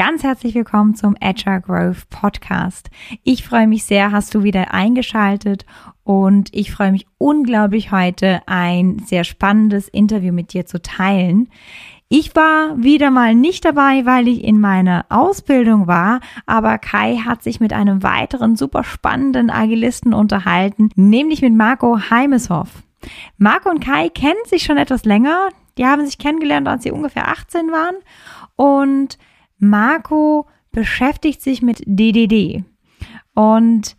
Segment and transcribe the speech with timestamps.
[0.00, 2.88] Ganz herzlich willkommen zum Agile Growth Podcast.
[3.22, 5.66] Ich freue mich sehr, hast du wieder eingeschaltet
[6.04, 11.50] und ich freue mich unglaublich heute ein sehr spannendes Interview mit dir zu teilen.
[12.08, 17.42] Ich war wieder mal nicht dabei, weil ich in meiner Ausbildung war, aber Kai hat
[17.42, 22.70] sich mit einem weiteren super spannenden Agilisten unterhalten, nämlich mit Marco Heimeshoff.
[23.36, 25.50] Marco und Kai kennen sich schon etwas länger.
[25.76, 27.96] Die haben sich kennengelernt, als sie ungefähr 18 waren
[28.56, 29.18] und
[29.60, 32.64] Marco beschäftigt sich mit DDD.
[33.34, 33.96] Und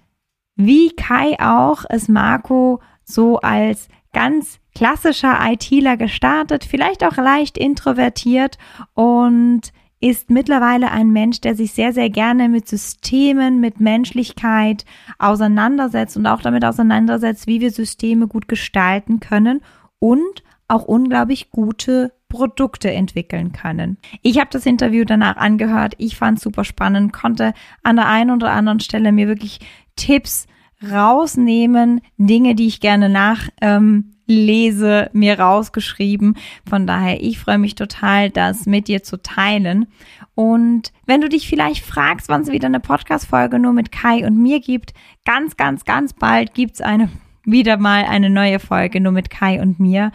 [0.56, 8.58] wie Kai auch ist Marco so als ganz klassischer ITler gestartet, vielleicht auch leicht introvertiert
[8.94, 14.84] und ist mittlerweile ein Mensch, der sich sehr, sehr gerne mit Systemen, mit Menschlichkeit
[15.20, 19.62] auseinandersetzt und auch damit auseinandersetzt, wie wir Systeme gut gestalten können
[20.00, 23.98] und auch unglaublich gute Produkte entwickeln können.
[24.22, 25.96] Ich habe das Interview danach angehört.
[25.98, 27.54] Ich fand es super spannend, konnte
[27.84, 29.60] an der einen oder anderen Stelle mir wirklich
[29.98, 30.48] Tipps
[30.90, 36.38] rausnehmen, Dinge, die ich gerne nachlese, ähm, mir rausgeschrieben.
[36.68, 39.88] Von daher, ich freue mich total, das mit dir zu teilen.
[40.34, 44.42] Und wenn du dich vielleicht fragst, wann es wieder eine Podcast-Folge nur mit Kai und
[44.42, 44.94] mir gibt,
[45.26, 47.10] ganz, ganz, ganz bald gibt es eine,
[47.44, 50.14] wieder mal eine neue Folge nur mit Kai und mir.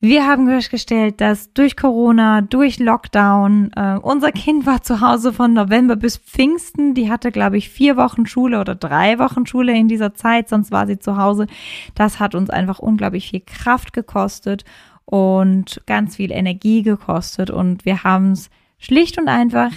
[0.00, 5.54] Wir haben festgestellt, dass durch Corona, durch Lockdown, äh, unser Kind war zu Hause von
[5.54, 6.92] November bis Pfingsten.
[6.92, 10.70] Die hatte, glaube ich, vier Wochen Schule oder drei Wochen Schule in dieser Zeit, sonst
[10.70, 11.46] war sie zu Hause.
[11.94, 14.64] Das hat uns einfach unglaublich viel Kraft gekostet
[15.06, 17.50] und ganz viel Energie gekostet.
[17.50, 19.72] Und wir haben es schlicht und einfach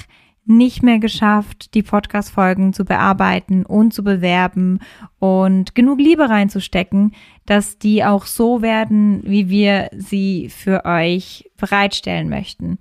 [0.48, 4.80] nicht mehr geschafft, die Podcast-Folgen zu bearbeiten und zu bewerben
[5.20, 7.14] und genug Liebe reinzustecken,
[7.46, 12.80] dass die auch so werden, wie wir sie für euch bereitstellen möchten.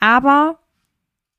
[0.00, 0.58] Aber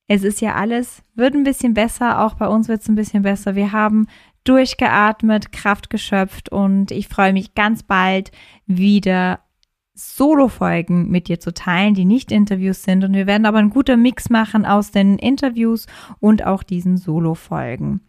[0.07, 3.23] es ist ja alles, wird ein bisschen besser, auch bei uns wird es ein bisschen
[3.23, 3.55] besser.
[3.55, 4.07] Wir haben
[4.43, 8.31] durchgeatmet, Kraft geschöpft und ich freue mich ganz bald
[8.67, 9.39] wieder
[9.95, 13.03] Solo-Folgen mit dir zu teilen, die nicht Interviews sind.
[13.03, 15.87] Und wir werden aber einen guten Mix machen aus den Interviews
[16.19, 18.01] und auch diesen Solo-Folgen.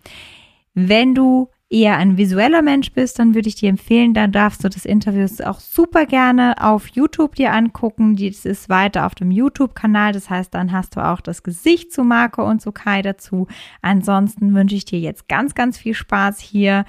[0.75, 4.69] Wenn du eher ein visueller Mensch bist, dann würde ich dir empfehlen, dann darfst du
[4.69, 8.17] das Interview auch super gerne auf YouTube dir angucken.
[8.17, 10.13] Das ist weiter auf dem YouTube-Kanal.
[10.13, 13.49] Das heißt, dann hast du auch das Gesicht zu Marco und zu Kai dazu.
[13.83, 16.85] Ansonsten wünsche ich dir jetzt ganz, ganz viel Spaß hier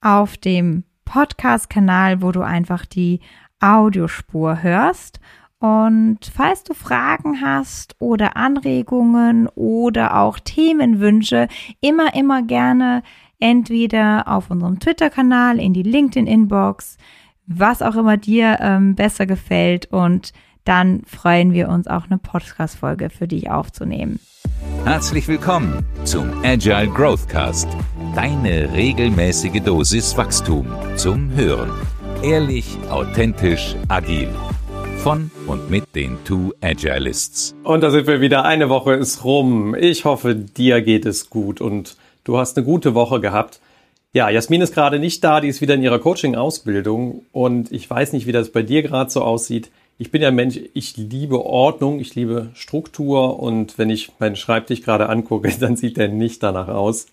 [0.00, 3.20] auf dem Podcast-Kanal, wo du einfach die
[3.60, 5.20] Audiospur hörst.
[5.58, 11.48] Und falls du Fragen hast oder Anregungen oder auch Themenwünsche,
[11.80, 13.02] immer, immer gerne
[13.38, 16.96] entweder auf unserem Twitter-Kanal, in die LinkedIn-Inbox,
[17.46, 19.86] was auch immer dir ähm, besser gefällt.
[19.92, 20.32] Und
[20.64, 24.18] dann freuen wir uns auch eine Podcast-Folge für dich aufzunehmen.
[24.84, 27.68] Herzlich willkommen zum Agile Growth Cast.
[28.14, 30.66] Deine regelmäßige Dosis Wachstum
[30.96, 31.70] zum Hören.
[32.22, 34.28] Ehrlich, authentisch, agil.
[34.98, 37.54] Von und mit den Two Agilists.
[37.64, 38.44] Und da sind wir wieder.
[38.44, 39.74] Eine Woche ist rum.
[39.74, 43.60] Ich hoffe, dir geht es gut und du hast eine gute Woche gehabt.
[44.12, 48.12] Ja, Jasmin ist gerade nicht da, die ist wieder in ihrer Coaching-Ausbildung und ich weiß
[48.12, 49.70] nicht, wie das bei dir gerade so aussieht.
[49.96, 54.82] Ich bin ja Mensch, ich liebe Ordnung, ich liebe Struktur und wenn ich meinen Schreibtisch
[54.82, 57.06] gerade angucke, dann sieht der nicht danach aus.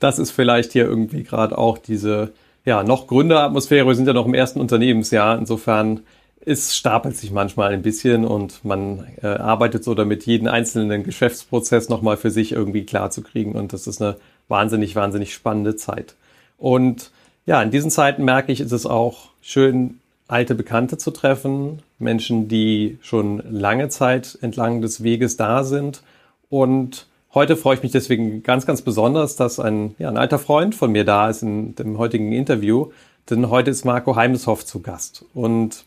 [0.00, 2.32] Das ist vielleicht hier irgendwie gerade auch diese
[2.68, 3.86] ja, noch Gründeratmosphäre.
[3.86, 5.38] Wir sind ja noch im ersten Unternehmensjahr.
[5.38, 6.00] Insofern
[6.44, 11.88] es stapelt sich manchmal ein bisschen und man äh, arbeitet so damit, jeden einzelnen Geschäftsprozess
[11.88, 13.52] nochmal für sich irgendwie klar zu kriegen.
[13.52, 14.18] Und das ist eine
[14.48, 16.14] wahnsinnig, wahnsinnig spannende Zeit.
[16.58, 17.10] Und
[17.46, 22.48] ja, in diesen Zeiten merke ich, ist es auch schön, alte Bekannte zu treffen, Menschen,
[22.48, 26.02] die schon lange Zeit entlang des Weges da sind
[26.50, 27.06] und
[27.38, 30.90] Heute freue ich mich deswegen ganz, ganz besonders, dass ein, ja, ein alter Freund von
[30.90, 32.90] mir da ist in dem heutigen Interview,
[33.30, 35.24] denn heute ist Marco Heimeshoff zu Gast.
[35.34, 35.84] Und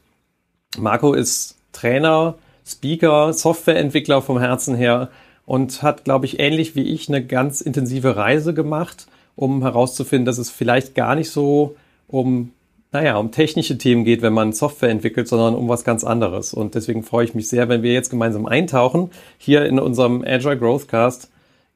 [0.77, 2.35] Marco ist Trainer,
[2.65, 5.09] Speaker, Softwareentwickler vom Herzen her
[5.45, 10.37] und hat, glaube ich, ähnlich wie ich eine ganz intensive Reise gemacht, um herauszufinden, dass
[10.37, 11.75] es vielleicht gar nicht so
[12.07, 12.51] um
[12.93, 16.53] naja, um technische Themen geht, wenn man Software entwickelt, sondern um was ganz anderes.
[16.53, 20.57] Und deswegen freue ich mich sehr, wenn wir jetzt gemeinsam eintauchen hier in unserem Agile
[20.57, 21.29] Growth Cast.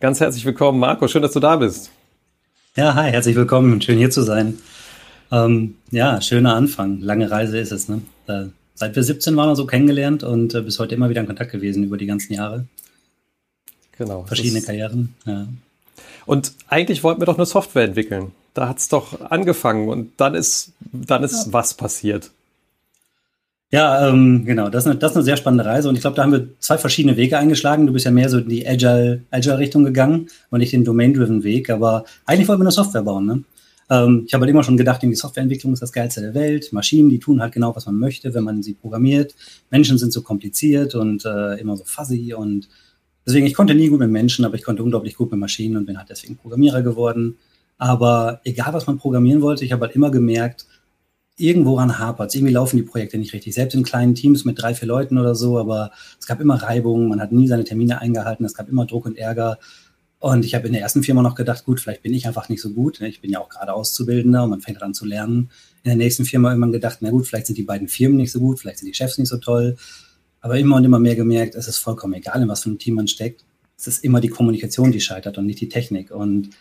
[0.05, 1.07] Ganz herzlich willkommen, Marco.
[1.07, 1.89] Schön, dass du da bist.
[2.75, 3.81] Ja, hi, herzlich willkommen.
[3.81, 4.59] Schön hier zu sein.
[5.31, 6.99] Ähm, ja, schöner Anfang.
[6.99, 7.89] Lange Reise ist es.
[7.89, 8.01] Ne?
[8.27, 8.43] Äh,
[8.75, 11.51] seit wir 17 waren wir so kennengelernt und äh, bis heute immer wieder in Kontakt
[11.51, 12.67] gewesen über die ganzen Jahre.
[13.97, 14.25] Genau.
[14.25, 15.15] Verschiedene Karrieren.
[15.25, 15.47] Ja.
[16.27, 18.31] Und eigentlich wollten wir doch eine Software entwickeln.
[18.53, 21.53] Da hat es doch angefangen und dann ist, dann ist ja.
[21.53, 22.29] was passiert.
[23.71, 24.69] Ja, ähm, genau.
[24.69, 26.49] Das ist, eine, das ist eine sehr spannende Reise und ich glaube, da haben wir
[26.59, 27.87] zwei verschiedene Wege eingeschlagen.
[27.87, 31.69] Du bist ja mehr so in die Agile-Richtung Agile gegangen und nicht den Domain-Driven Weg.
[31.69, 33.25] Aber eigentlich wollten wir eine Software bauen.
[33.25, 33.43] Ne?
[33.89, 36.71] Ähm, ich habe halt immer schon gedacht, die Softwareentwicklung ist das Geilste der Welt.
[36.73, 39.35] Maschinen, die tun halt genau, was man möchte, wenn man sie programmiert.
[39.69, 42.69] Menschen sind so kompliziert und äh, immer so fuzzy und
[43.25, 45.85] deswegen, ich konnte nie gut mit Menschen, aber ich konnte unglaublich gut mit Maschinen und
[45.85, 47.37] bin halt deswegen Programmierer geworden.
[47.77, 50.65] Aber egal, was man programmieren wollte, ich habe halt immer gemerkt,
[51.37, 52.35] irgendworan hapert es.
[52.35, 53.53] Irgendwie laufen die Projekte nicht richtig.
[53.53, 57.09] Selbst in kleinen Teams mit drei, vier Leuten oder so, aber es gab immer Reibungen,
[57.09, 59.59] man hat nie seine Termine eingehalten, es gab immer Druck und Ärger.
[60.19, 62.61] Und ich habe in der ersten Firma noch gedacht, gut, vielleicht bin ich einfach nicht
[62.61, 63.01] so gut.
[63.01, 65.51] Ich bin ja auch gerade Auszubildender und man fängt an zu lernen.
[65.83, 68.39] In der nächsten Firma irgendwann gedacht, na gut, vielleicht sind die beiden Firmen nicht so
[68.39, 69.75] gut, vielleicht sind die Chefs nicht so toll.
[70.41, 72.95] Aber immer und immer mehr gemerkt, es ist vollkommen egal, in was für ein Team
[72.95, 73.43] man steckt.
[73.77, 76.11] Es ist immer die Kommunikation, die scheitert und nicht die Technik.
[76.11, 76.51] Und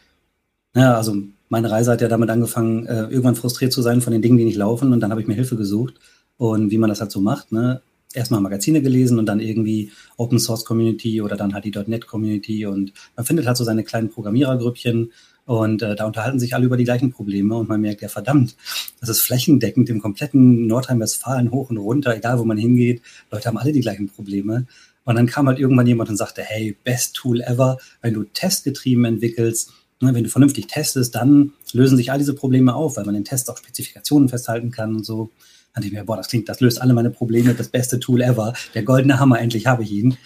[0.74, 1.16] ja, also
[1.48, 4.44] meine Reise hat ja damit angefangen, äh, irgendwann frustriert zu sein von den Dingen, die
[4.44, 4.92] nicht laufen.
[4.92, 5.94] Und dann habe ich mir Hilfe gesucht.
[6.36, 7.80] Und wie man das halt so macht, ne?
[8.14, 12.64] erstmal Magazine gelesen und dann irgendwie Open Source Community oder dann halt die .NET Community
[12.66, 15.12] und man findet halt so seine kleinen Programmierergrüppchen
[15.46, 18.56] und äh, da unterhalten sich alle über die gleichen Probleme und man merkt, ja verdammt,
[19.00, 23.58] das ist flächendeckend im kompletten Nordrhein-Westfalen hoch und runter, egal wo man hingeht, Leute haben
[23.58, 24.66] alle die gleichen Probleme.
[25.06, 29.04] Und dann kam halt irgendwann jemand und sagte, hey, best Tool ever, wenn du testgetrieben
[29.04, 33.14] entwickelst, Ne, wenn du vernünftig testest, dann lösen sich all diese Probleme auf, weil man
[33.14, 35.30] in Tests auch Spezifikationen festhalten kann und so.
[35.72, 38.22] Dann dachte ich mir, boah, das klingt, das löst alle meine Probleme, das beste Tool
[38.22, 40.16] ever, der goldene Hammer, endlich habe ich ihn.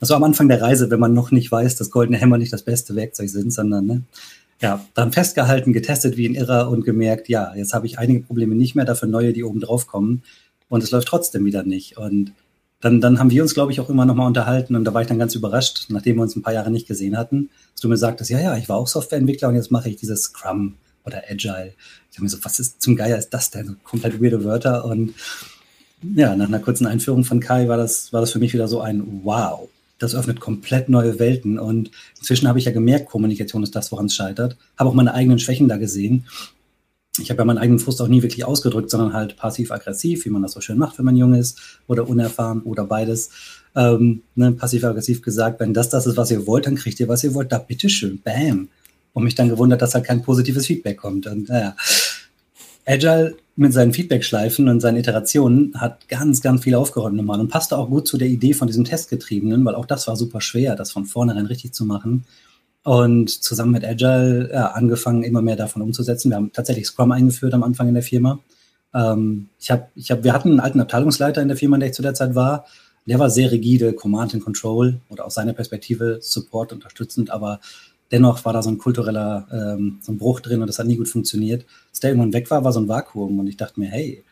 [0.00, 2.62] War am Anfang der Reise, wenn man noch nicht weiß, dass goldene Hämmer nicht das
[2.62, 4.02] beste Werkzeug sind, sondern, ne,
[4.60, 8.54] ja, dann festgehalten, getestet wie ein Irrer und gemerkt, ja, jetzt habe ich einige Probleme
[8.54, 10.22] nicht mehr, dafür neue, die oben drauf kommen.
[10.68, 11.96] Und es läuft trotzdem wieder nicht.
[11.96, 12.32] Und
[12.84, 15.00] dann, dann haben wir uns, glaube ich, auch immer noch mal unterhalten und da war
[15.00, 17.88] ich dann ganz überrascht, nachdem wir uns ein paar Jahre nicht gesehen hatten, dass du
[17.88, 20.74] mir sagtest, ja, ja, ich war auch Softwareentwickler und jetzt mache ich dieses Scrum
[21.06, 21.72] oder Agile.
[22.10, 23.76] Ich habe mir so, was ist zum Geier ist das denn?
[23.84, 25.14] Komplett weirde Wörter und
[26.14, 28.82] ja, nach einer kurzen Einführung von Kai war das, war das für mich wieder so
[28.82, 29.70] ein Wow.
[29.98, 34.06] Das öffnet komplett neue Welten und inzwischen habe ich ja gemerkt, Kommunikation ist das, woran
[34.06, 34.58] es scheitert.
[34.76, 36.26] Habe auch meine eigenen Schwächen da gesehen
[37.20, 40.42] ich habe ja meinen eigenen Frust auch nie wirklich ausgedrückt, sondern halt passiv-aggressiv, wie man
[40.42, 43.30] das so schön macht, wenn man jung ist oder unerfahren oder beides.
[43.76, 47.22] Ähm, ne, passiv-aggressiv gesagt, wenn das das ist, was ihr wollt, dann kriegt ihr, was
[47.22, 47.52] ihr wollt.
[47.52, 48.68] Da bitteschön, bam.
[49.12, 51.26] Und mich dann gewundert, dass halt kein positives Feedback kommt.
[51.28, 51.76] Und naja,
[52.84, 57.78] Agile mit seinen Feedback-Schleifen und seinen Iterationen hat ganz, ganz viel aufgeräumt nochmal und passte
[57.78, 60.90] auch gut zu der Idee von diesem Testgetriebenen, weil auch das war super schwer, das
[60.90, 62.24] von vornherein richtig zu machen.
[62.84, 66.30] Und zusammen mit Agile ja, angefangen, immer mehr davon umzusetzen.
[66.30, 68.40] Wir haben tatsächlich Scrum eingeführt am Anfang in der Firma.
[68.94, 71.88] Ähm, ich hab, ich hab, wir hatten einen alten Abteilungsleiter in der Firma, in der
[71.88, 72.66] ich zu der Zeit war.
[73.06, 77.60] Der war sehr rigide, Command and Control oder aus seiner Perspektive Support unterstützend, aber
[78.10, 80.96] dennoch war da so ein kultureller ähm, so ein Bruch drin und das hat nie
[80.96, 81.66] gut funktioniert.
[81.90, 84.22] Als der irgendwann weg war, war so ein Vakuum und ich dachte mir, hey,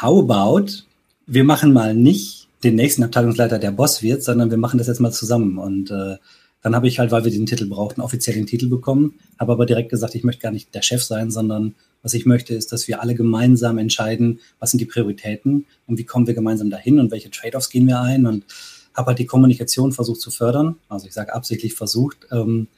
[0.00, 0.84] how about
[1.26, 5.00] wir machen mal nicht den nächsten Abteilungsleiter, der Boss wird, sondern wir machen das jetzt
[5.00, 6.16] mal zusammen und äh,
[6.62, 9.66] dann habe ich halt, weil wir den Titel brauchten, offiziell den Titel bekommen, habe aber
[9.66, 12.88] direkt gesagt, ich möchte gar nicht der Chef sein, sondern was ich möchte, ist, dass
[12.88, 17.10] wir alle gemeinsam entscheiden, was sind die Prioritäten und wie kommen wir gemeinsam dahin und
[17.10, 18.44] welche Trade-offs gehen wir ein und
[18.94, 20.76] habe halt die Kommunikation versucht zu fördern.
[20.88, 22.68] Also ich sage absichtlich versucht, ähm,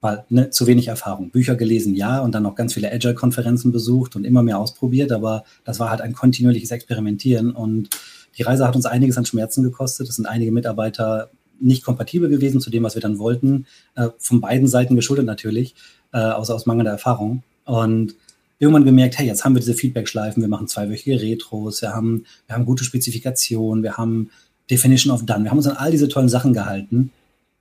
[0.00, 1.30] weil ne, zu wenig Erfahrung.
[1.30, 5.44] Bücher gelesen, ja, und dann auch ganz viele Agile-Konferenzen besucht und immer mehr ausprobiert, aber
[5.64, 7.90] das war halt ein kontinuierliches Experimentieren und
[8.38, 10.08] die Reise hat uns einiges an Schmerzen gekostet.
[10.08, 13.66] Es sind einige Mitarbeiter nicht kompatibel gewesen zu dem, was wir dann wollten.
[13.94, 15.74] Äh, von beiden Seiten geschuldet natürlich,
[16.12, 17.42] äh, außer aus mangelnder Erfahrung.
[17.64, 18.14] Und
[18.58, 22.56] irgendwann gemerkt, hey, jetzt haben wir diese Feedback-Schleifen, wir machen zweiwöchige Retros, wir haben, wir
[22.56, 24.30] haben gute Spezifikationen, wir haben
[24.70, 27.10] Definition of Done, wir haben uns an all diese tollen Sachen gehalten.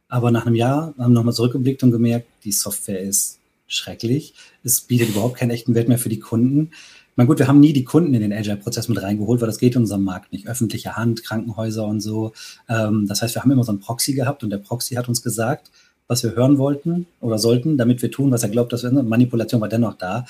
[0.08, 4.34] Aber nach einem Jahr haben wir nochmal zurückgeblickt und gemerkt, die Software ist schrecklich.
[4.64, 6.72] Es bietet überhaupt keinen echten Wert mehr für die Kunden
[7.20, 9.76] meine, gut, wir haben nie die Kunden in den Agile-Prozess mit reingeholt, weil das geht
[9.76, 10.48] in unserem Markt nicht.
[10.48, 12.32] Öffentliche Hand, Krankenhäuser und so.
[12.70, 15.22] Ähm, das heißt, wir haben immer so einen Proxy gehabt und der Proxy hat uns
[15.22, 15.70] gesagt,
[16.08, 19.60] was wir hören wollten oder sollten, damit wir tun, was er glaubt, dass wir Manipulation
[19.60, 20.26] war dennoch da.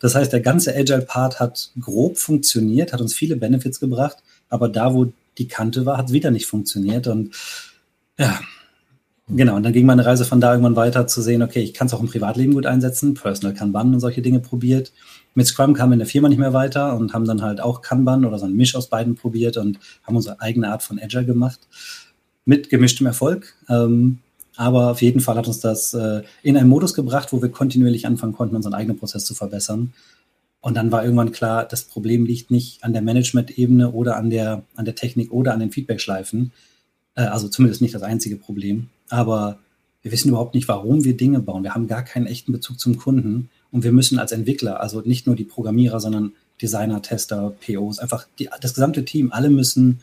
[0.00, 4.16] Das heißt, der ganze Agile-Part hat grob funktioniert, hat uns viele Benefits gebracht,
[4.48, 7.06] aber da, wo die Kante war, hat es wieder nicht funktioniert.
[7.06, 7.36] Und
[8.18, 8.40] ja,
[9.28, 11.86] Genau, und dann ging meine Reise von da irgendwann weiter zu sehen, okay, ich kann
[11.86, 14.92] es auch im Privatleben gut einsetzen, Personal Kanban und solche Dinge probiert.
[15.34, 17.82] Mit Scrum kamen wir in der Firma nicht mehr weiter und haben dann halt auch
[17.82, 21.24] Kanban oder so ein Misch aus beiden probiert und haben unsere eigene Art von Agile
[21.24, 21.60] gemacht.
[22.44, 23.54] Mit gemischtem Erfolg.
[23.68, 24.18] Ähm,
[24.56, 28.06] aber auf jeden Fall hat uns das äh, in einen Modus gebracht, wo wir kontinuierlich
[28.06, 29.94] anfangen konnten, unseren eigenen Prozess zu verbessern.
[30.60, 34.62] Und dann war irgendwann klar, das Problem liegt nicht an der Management-Ebene oder an der,
[34.76, 36.52] an der Technik oder an den Feedback-Schleifen.
[37.14, 38.90] Äh, also zumindest nicht das einzige Problem.
[39.12, 39.58] Aber
[40.00, 41.62] wir wissen überhaupt nicht, warum wir Dinge bauen.
[41.62, 43.50] Wir haben gar keinen echten Bezug zum Kunden.
[43.70, 48.26] Und wir müssen als Entwickler, also nicht nur die Programmierer, sondern Designer, Tester, POs, einfach
[48.38, 50.00] die, das gesamte Team, alle müssen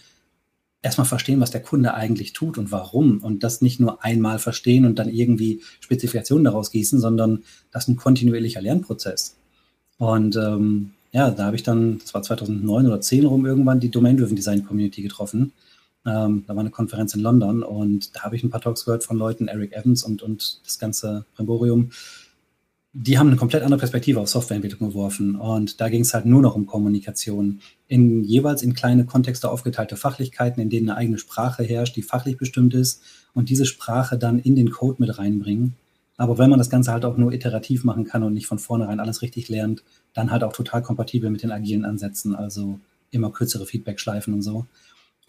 [0.83, 3.17] erstmal verstehen, was der Kunde eigentlich tut und warum.
[3.19, 7.89] Und das nicht nur einmal verstehen und dann irgendwie Spezifikationen daraus gießen, sondern das ist
[7.89, 9.35] ein kontinuierlicher Lernprozess.
[9.97, 13.89] Und ähm, ja, da habe ich dann, das war 2009 oder 10 rum irgendwann, die
[13.89, 15.51] Domain-Driven Design Community getroffen.
[16.09, 19.03] Ähm, da war eine Konferenz in London und da habe ich ein paar Talks gehört
[19.03, 21.91] von Leuten, Eric Evans und, und das ganze Bremborium.
[22.93, 26.41] Die haben eine komplett andere Perspektive auf Softwareentwicklung geworfen und da ging es halt nur
[26.41, 27.59] noch um Kommunikation.
[27.87, 32.37] In jeweils in kleine Kontexte aufgeteilte Fachlichkeiten, in denen eine eigene Sprache herrscht, die fachlich
[32.37, 35.75] bestimmt ist und diese Sprache dann in den Code mit reinbringen.
[36.17, 38.99] Aber wenn man das Ganze halt auch nur iterativ machen kann und nicht von vornherein
[38.99, 42.79] alles richtig lernt, dann halt auch total kompatibel mit den agilen Ansätzen, also
[43.11, 44.65] immer kürzere Feedback-Schleifen und so.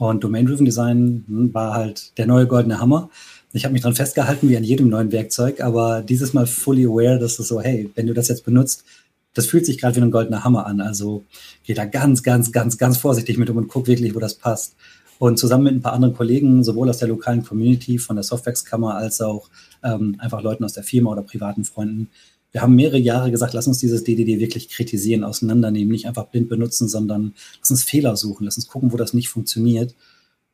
[0.01, 3.11] Und Domain-Driven Design hm, war halt der neue goldene Hammer.
[3.53, 7.19] Ich habe mich dran festgehalten, wie an jedem neuen Werkzeug, aber dieses Mal fully aware,
[7.19, 8.83] dass es so, hey, wenn du das jetzt benutzt,
[9.35, 10.81] das fühlt sich gerade wie ein goldener Hammer an.
[10.81, 11.25] Also
[11.65, 14.75] geh da ganz, ganz, ganz, ganz vorsichtig mit um und guck wirklich, wo das passt.
[15.19, 18.95] Und zusammen mit ein paar anderen Kollegen, sowohl aus der lokalen Community von der Softwax-Kammer
[18.95, 19.51] als auch
[19.85, 22.09] ähm, einfach Leuten aus der Firma oder privaten Freunden,
[22.53, 26.49] wir haben mehrere Jahre gesagt, lass uns dieses DDD wirklich kritisieren, auseinandernehmen, nicht einfach blind
[26.49, 29.95] benutzen, sondern lass uns Fehler suchen, lass uns gucken, wo das nicht funktioniert.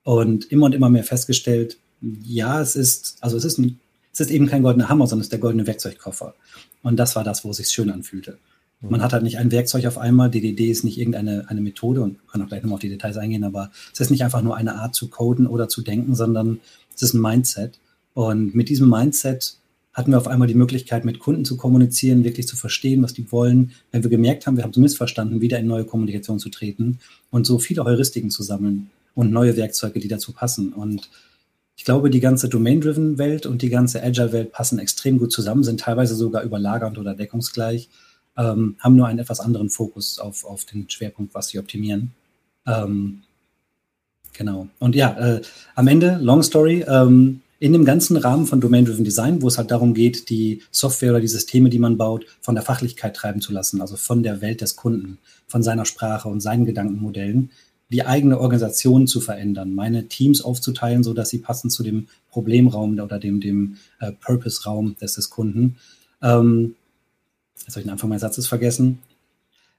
[0.03, 3.81] Und immer und immer mehr festgestellt, ja, es ist, also es ist, ein,
[4.13, 6.35] es ist eben kein goldener Hammer, sondern es ist der goldene Werkzeugkoffer.
[6.83, 8.39] Und das war das, wo es sich schön anfühlte.
[8.81, 8.91] Mhm.
[8.91, 10.31] Man hat halt nicht ein Werkzeug auf einmal.
[10.31, 13.45] DDD ist nicht irgendeine eine Methode und kann auch gleich nochmal auf die Details eingehen,
[13.45, 16.61] aber es ist nicht einfach nur eine Art zu coden oder zu denken, sondern
[16.95, 17.79] es ist ein Mindset.
[18.15, 19.57] Und mit diesem Mindset
[19.97, 23.33] hatten wir auf einmal die Möglichkeit, mit Kunden zu kommunizieren, wirklich zu verstehen, was die
[23.33, 23.73] wollen.
[23.93, 26.99] Wenn wir gemerkt haben, wir haben es missverstanden, wieder in neue Kommunikation zu treten
[27.31, 30.75] und so viele Heuristiken zu sammeln und neue Werkzeuge, die dazu passen.
[30.75, 31.09] Und
[31.77, 36.15] ich glaube, die ganze Domain-Driven-Welt und die ganze Agile-Welt passen extrem gut zusammen, sind teilweise
[36.15, 37.89] sogar überlagernd oder deckungsgleich,
[38.37, 42.13] ähm, haben nur einen etwas anderen Fokus auf, auf den Schwerpunkt, was sie optimieren.
[42.67, 43.23] Ähm,
[44.35, 44.69] genau.
[44.79, 45.41] Und ja, äh,
[45.75, 49.71] am Ende, long story, ähm, in dem ganzen Rahmen von Domain-Driven Design, wo es halt
[49.71, 53.53] darum geht, die Software oder die Systeme, die man baut, von der Fachlichkeit treiben zu
[53.53, 57.51] lassen, also von der Welt des Kunden, von seiner Sprache und seinen Gedankenmodellen,
[57.89, 62.99] die eigene Organisation zu verändern, meine Teams aufzuteilen, so dass sie passen zu dem Problemraum
[62.99, 65.77] oder dem, dem äh, Purpose-Raum des, des Kunden.
[66.21, 66.75] Ähm,
[67.55, 68.99] jetzt habe ich den Anfang meines Satzes vergessen.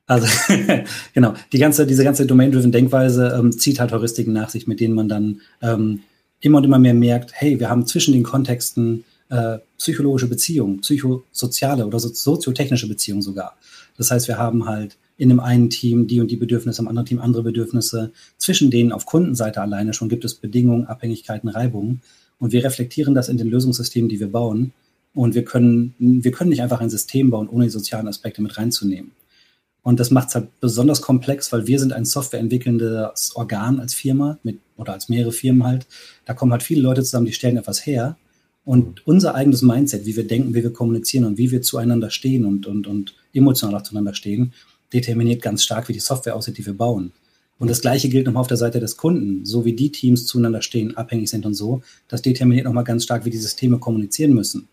[0.07, 0.25] Also
[1.13, 4.95] genau, die ganze, diese ganze Domain-Driven Denkweise ähm, zieht halt Heuristiken nach sich, mit denen
[4.95, 5.99] man dann ähm,
[6.41, 11.85] immer und immer mehr merkt, hey, wir haben zwischen den Kontexten äh, psychologische Beziehungen, psychosoziale
[11.85, 13.57] oder so, soziotechnische Beziehungen sogar.
[13.97, 17.07] Das heißt, wir haben halt in dem einen Team die und die Bedürfnisse, im anderen
[17.07, 18.11] Team andere Bedürfnisse.
[18.37, 22.01] Zwischen denen auf Kundenseite alleine schon gibt es Bedingungen, Abhängigkeiten, Reibungen.
[22.39, 24.73] Und wir reflektieren das in den Lösungssystemen, die wir bauen.
[25.15, 28.57] Und wir können, wir können nicht einfach ein System bauen, ohne die sozialen Aspekte mit
[28.57, 29.11] reinzunehmen.
[29.87, 34.37] Und das macht es halt besonders komplex, weil wir sind ein softwareentwickelndes Organ als Firma
[34.43, 35.87] mit, oder als mehrere Firmen halt.
[36.25, 38.17] Da kommen halt viele Leute zusammen, die stellen etwas her.
[38.65, 42.45] Und unser eigenes Mindset, wie wir denken, wie wir kommunizieren und wie wir zueinander stehen
[42.45, 44.51] und, und, und emotional auch zueinander stehen,
[44.91, 47.13] determiniert ganz stark, wie die Software aussieht, die wir bauen.
[47.57, 49.45] Und das Gleiche gilt nochmal auf der Seite des Kunden.
[49.45, 53.23] So wie die Teams zueinander stehen, abhängig sind und so, das determiniert nochmal ganz stark,
[53.23, 54.67] wie die Systeme kommunizieren müssen.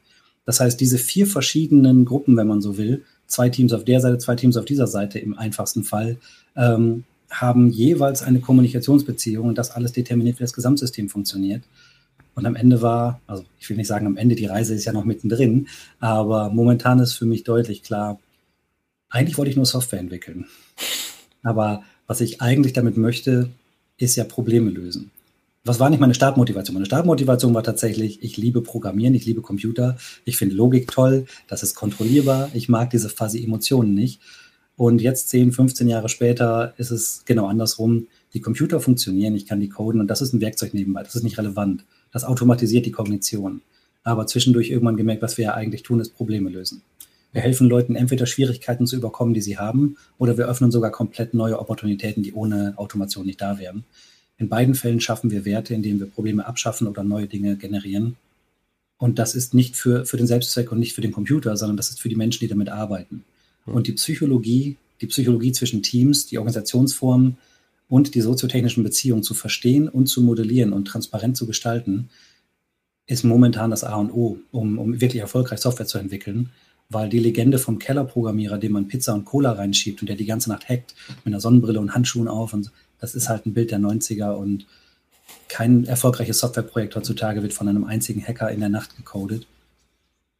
[0.44, 4.18] Das heißt, diese vier verschiedenen Gruppen, wenn man so will, zwei Teams auf der Seite,
[4.18, 6.16] zwei Teams auf dieser Seite im einfachsten Fall,
[6.56, 11.62] ähm, haben jeweils eine Kommunikationsbeziehung und das alles determiniert, wie das Gesamtsystem funktioniert.
[12.34, 14.92] Und am Ende war, also ich will nicht sagen am Ende, die Reise ist ja
[14.92, 15.68] noch mittendrin,
[16.00, 18.18] aber momentan ist für mich deutlich klar,
[19.08, 20.46] eigentlich wollte ich nur Software entwickeln.
[21.42, 23.50] Aber was ich eigentlich damit möchte,
[23.96, 25.10] ist ja Probleme lösen
[25.64, 26.74] was war nicht meine Startmotivation?
[26.74, 31.62] Meine Startmotivation war tatsächlich, ich liebe Programmieren, ich liebe Computer, ich finde Logik toll, das
[31.62, 34.20] ist kontrollierbar, ich mag diese fuzzy Emotionen nicht.
[34.76, 38.08] Und jetzt 10, 15 Jahre später ist es genau andersrum.
[38.34, 41.22] Die Computer funktionieren, ich kann die coden und das ist ein Werkzeug nebenbei, das ist
[41.22, 41.84] nicht relevant.
[42.12, 43.62] Das automatisiert die Kognition.
[44.02, 46.82] Aber zwischendurch irgendwann gemerkt, was wir ja eigentlich tun, ist Probleme lösen.
[47.32, 51.32] Wir helfen Leuten entweder Schwierigkeiten zu überkommen, die sie haben, oder wir öffnen sogar komplett
[51.32, 53.84] neue Opportunitäten, die ohne Automation nicht da wären.
[54.36, 58.16] In beiden Fällen schaffen wir Werte, indem wir Probleme abschaffen oder neue Dinge generieren.
[58.98, 61.90] Und das ist nicht für, für den Selbstzweck und nicht für den Computer, sondern das
[61.90, 63.24] ist für die Menschen, die damit arbeiten.
[63.66, 67.36] Und die Psychologie, die Psychologie zwischen Teams, die Organisationsformen
[67.88, 72.08] und die soziotechnischen Beziehungen zu verstehen und zu modellieren und transparent zu gestalten,
[73.06, 76.50] ist momentan das A und O, um, um wirklich erfolgreich Software zu entwickeln.
[76.90, 80.50] Weil die Legende vom Kellerprogrammierer, dem man Pizza und Cola reinschiebt und der die ganze
[80.50, 82.70] Nacht hackt, mit einer Sonnenbrille und Handschuhen auf und
[83.00, 84.66] das ist halt ein Bild der 90er und
[85.48, 89.46] kein erfolgreiches Softwareprojekt heutzutage wird von einem einzigen Hacker in der Nacht gecodet.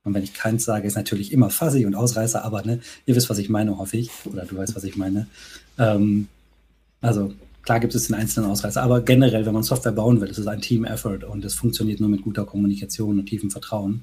[0.03, 3.31] Und wenn ich keins sage, ist natürlich immer fuzzy und Ausreißer, aber ne, ihr wisst,
[3.31, 4.11] was ich meine, hoffe ich.
[4.27, 5.27] Oder du weißt, was ich meine.
[5.79, 6.29] Ähm,
[7.01, 7.33] also
[7.63, 10.47] klar gibt es den einzelnen Ausreißer, aber generell, wenn man Software bauen will, ist es
[10.47, 14.03] ein Team-Effort und es funktioniert nur mit guter Kommunikation und tiefem Vertrauen.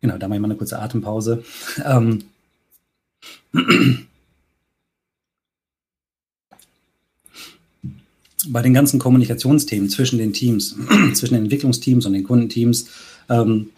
[0.00, 1.44] Genau, da mache ich mal eine kurze Atempause.
[1.84, 2.24] Ähm,
[8.48, 10.76] bei den ganzen Kommunikationsthemen zwischen den Teams,
[11.14, 12.86] zwischen den Entwicklungsteams und den Kundenteams,
[13.28, 13.70] ähm,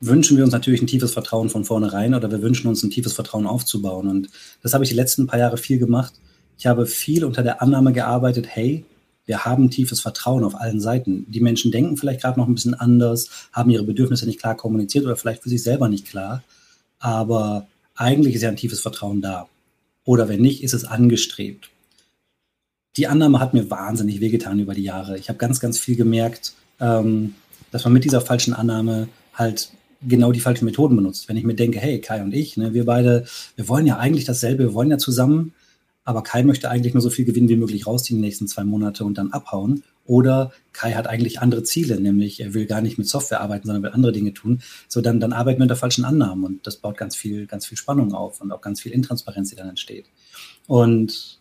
[0.00, 3.12] wünschen wir uns natürlich ein tiefes Vertrauen von vornherein oder wir wünschen uns ein tiefes
[3.12, 4.08] Vertrauen aufzubauen.
[4.08, 4.28] Und
[4.62, 6.14] das habe ich die letzten paar Jahre viel gemacht.
[6.56, 8.84] Ich habe viel unter der Annahme gearbeitet, hey,
[9.26, 11.26] wir haben tiefes Vertrauen auf allen Seiten.
[11.28, 15.04] Die Menschen denken vielleicht gerade noch ein bisschen anders, haben ihre Bedürfnisse nicht klar kommuniziert
[15.04, 16.42] oder vielleicht für sich selber nicht klar.
[16.98, 19.48] Aber eigentlich ist ja ein tiefes Vertrauen da.
[20.04, 21.68] Oder wenn nicht, ist es angestrebt.
[22.98, 25.16] Die Annahme hat mir wahnsinnig wehgetan über die Jahre.
[25.16, 27.36] Ich habe ganz, ganz viel gemerkt, ähm,
[27.70, 29.70] dass man mit dieser falschen Annahme halt
[30.02, 31.28] genau die falschen Methoden benutzt.
[31.28, 33.24] Wenn ich mir denke, hey, Kai und ich, ne, wir beide,
[33.54, 35.54] wir wollen ja eigentlich dasselbe, wir wollen ja zusammen,
[36.02, 39.04] aber Kai möchte eigentlich nur so viel Gewinn wie möglich rausziehen die nächsten zwei Monate
[39.04, 39.84] und dann abhauen.
[40.04, 43.84] Oder Kai hat eigentlich andere Ziele, nämlich er will gar nicht mit Software arbeiten, sondern
[43.84, 44.60] will andere Dinge tun.
[44.88, 47.78] So, dann, dann arbeiten wir unter falschen Annahmen und das baut ganz viel, ganz viel
[47.78, 50.06] Spannung auf und auch ganz viel Intransparenz, die dann entsteht.
[50.66, 51.37] Und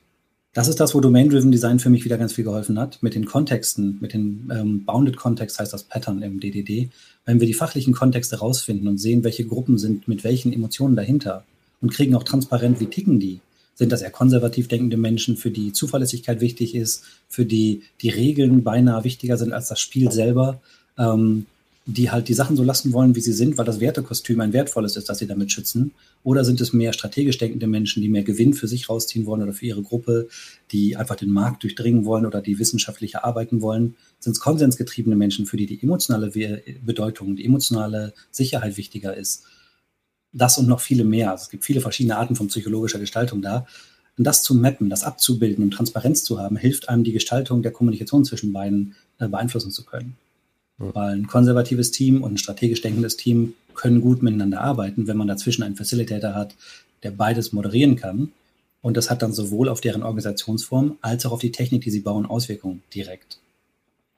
[0.57, 2.97] das ist das, wo Domain-Driven Design für mich wieder ganz viel geholfen hat.
[3.03, 6.89] Mit den Kontexten, mit den ähm, Bounded Context heißt das Pattern im DDD.
[7.25, 11.43] Wenn wir die fachlichen Kontexte rausfinden und sehen, welche Gruppen sind mit welchen Emotionen dahinter
[11.79, 13.39] und kriegen auch transparent, wie ticken die.
[13.75, 18.63] Sind das eher konservativ denkende Menschen, für die Zuverlässigkeit wichtig ist, für die die Regeln
[18.63, 20.59] beinahe wichtiger sind als das Spiel selber?
[20.97, 21.45] Ähm,
[21.89, 24.97] die halt die Sachen so lassen wollen, wie sie sind, weil das Wertekostüm ein wertvolles
[24.97, 25.93] ist, das sie damit schützen?
[26.21, 29.53] Oder sind es mehr strategisch denkende Menschen, die mehr Gewinn für sich rausziehen wollen oder
[29.53, 30.27] für ihre Gruppe,
[30.71, 33.95] die einfach den Markt durchdringen wollen oder die wissenschaftlicher arbeiten wollen?
[34.19, 36.29] Sind es konsensgetriebene Menschen, für die die emotionale
[36.85, 39.45] Bedeutung, die emotionale Sicherheit wichtiger ist?
[40.33, 41.31] Das und noch viele mehr.
[41.31, 43.65] Also es gibt viele verschiedene Arten von psychologischer Gestaltung da.
[44.17, 47.71] Und das zu mappen, das abzubilden und Transparenz zu haben, hilft einem, die Gestaltung der
[47.71, 50.17] Kommunikation zwischen beiden äh, beeinflussen zu können.
[50.77, 55.27] Weil ein konservatives Team und ein strategisch denkendes Team können gut miteinander arbeiten, wenn man
[55.27, 56.55] dazwischen einen Facilitator hat,
[57.03, 58.31] der beides moderieren kann.
[58.81, 62.01] Und das hat dann sowohl auf deren Organisationsform als auch auf die Technik, die sie
[62.01, 63.39] bauen, Auswirkungen direkt.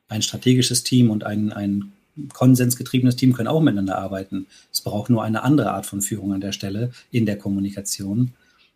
[0.10, 1.93] Ein strategisches Team und ein, ein
[2.33, 4.47] konsensgetriebenes Team können auch miteinander arbeiten.
[4.71, 8.33] Es braucht nur eine andere Art von Führung an der Stelle in der Kommunikation.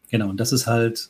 [0.09, 1.09] Genau, und das ist halt,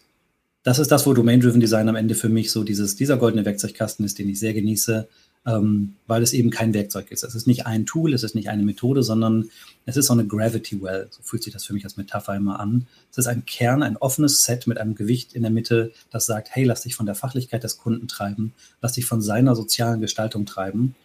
[0.64, 4.06] das ist das, wo Domain-Driven Design am Ende für mich so dieses, dieser goldene Werkzeugkasten
[4.06, 5.08] ist, den ich sehr genieße,
[5.46, 7.24] ähm, weil es eben kein Werkzeug ist.
[7.24, 9.50] Es ist nicht ein Tool, es ist nicht eine Methode, sondern
[9.86, 11.08] es ist so eine Gravity Well.
[11.12, 12.88] So fühlt sich das für mich als Metapher immer an.
[13.12, 16.50] Es ist ein Kern, ein offenes Set mit einem Gewicht in der Mitte, das sagt,
[16.52, 20.46] hey, lass dich von der Fachlichkeit des Kunden treiben, lass dich von seiner sozialen Gestaltung
[20.46, 20.96] treiben.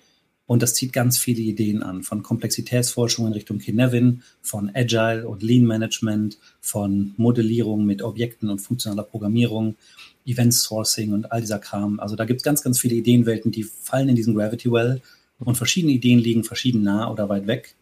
[0.47, 5.43] Und das zieht ganz viele Ideen an, von Komplexitätsforschung in Richtung Kinevin, von Agile und
[5.43, 9.77] Lean Management, von Modellierung mit Objekten und funktionaler Programmierung
[10.29, 11.99] Event Sourcing und all dieser Kram.
[12.01, 15.01] Also da gibt es ganz, ganz viele Ideenwelten, die fallen in diesen Gravity Well
[15.39, 17.75] und verschiedene Ideen liegen verschieden nah oder weit weg.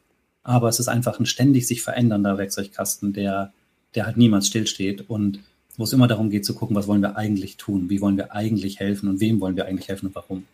[0.43, 3.53] Aber es ist einfach ein ständig sich verändernder Werkzeugkasten, der,
[3.95, 5.41] der halt niemals stillsteht und
[5.77, 8.33] wo es immer darum geht zu gucken, was wollen wir eigentlich tun, wie wollen wir
[8.33, 10.45] eigentlich helfen und wem wollen wir eigentlich helfen und warum.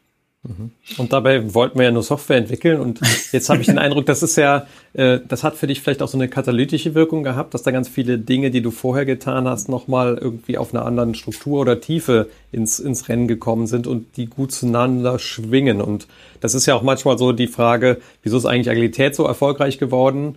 [0.44, 0.72] Mhm.
[0.98, 3.00] Und dabei wollten wir ja nur Software entwickeln und
[3.33, 6.09] jetzt habe ich den Eindruck, das ist ja, äh, das hat für dich vielleicht auch
[6.09, 9.68] so eine katalytische Wirkung gehabt, dass da ganz viele Dinge, die du vorher getan hast,
[9.68, 14.26] nochmal irgendwie auf einer anderen Struktur oder Tiefe ins, ins Rennen gekommen sind und die
[14.26, 15.81] gut zueinander schwingen.
[15.81, 16.09] Und
[16.40, 20.37] das ist ja auch manchmal so die Frage, wieso ist eigentlich Agilität so erfolgreich geworden?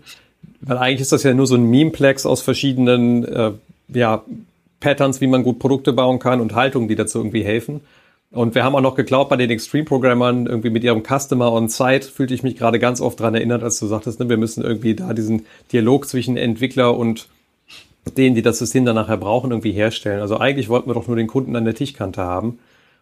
[0.61, 3.51] Weil eigentlich ist das ja nur so ein Memeplex aus verschiedenen äh,
[3.87, 4.23] ja,
[4.79, 7.81] Patterns, wie man gut Produkte bauen kann und Haltungen, die dazu irgendwie helfen.
[8.31, 12.07] Und wir haben auch noch geglaubt bei den Extreme-Programmern, irgendwie mit ihrem Customer on Site,
[12.07, 14.95] fühlte ich mich gerade ganz oft dran erinnert, als du sagtest, ne, wir müssen irgendwie
[14.95, 17.29] da diesen Dialog zwischen Entwickler und
[18.17, 20.21] denen, die das System dann nachher brauchen, irgendwie herstellen.
[20.21, 22.59] Also eigentlich wollten wir doch nur den Kunden an der Tischkante haben.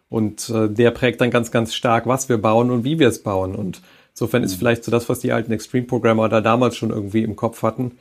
[0.08, 3.22] Und äh, der prägt dann ganz, ganz stark, was wir bauen und wie wir es
[3.22, 3.54] bauen.
[3.54, 3.82] Und
[4.12, 4.46] insofern mhm.
[4.46, 7.92] ist vielleicht so das, was die alten Extreme-Programmer da damals schon irgendwie im Kopf hatten,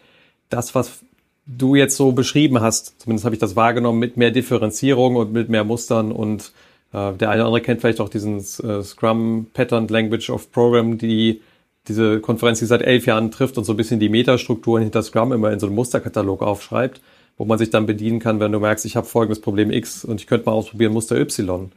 [0.50, 1.00] das, was
[1.46, 5.50] du jetzt so beschrieben hast, zumindest habe ich das wahrgenommen, mit mehr Differenzierung und mit
[5.50, 6.54] mehr Mustern und
[6.94, 10.98] äh, der eine oder andere kennt vielleicht auch diesen äh, Scrum Pattern Language of Program,
[10.98, 11.42] die
[11.88, 15.34] diese Konferenz, die seit elf Jahren trifft und so ein bisschen die Metastrukturen hinter Scrum
[15.34, 17.02] immer in so einem Musterkatalog aufschreibt,
[17.38, 20.22] wo man sich dann bedienen kann, wenn du merkst, ich habe folgendes Problem X und
[20.22, 21.72] ich könnte mal ausprobieren Muster Y.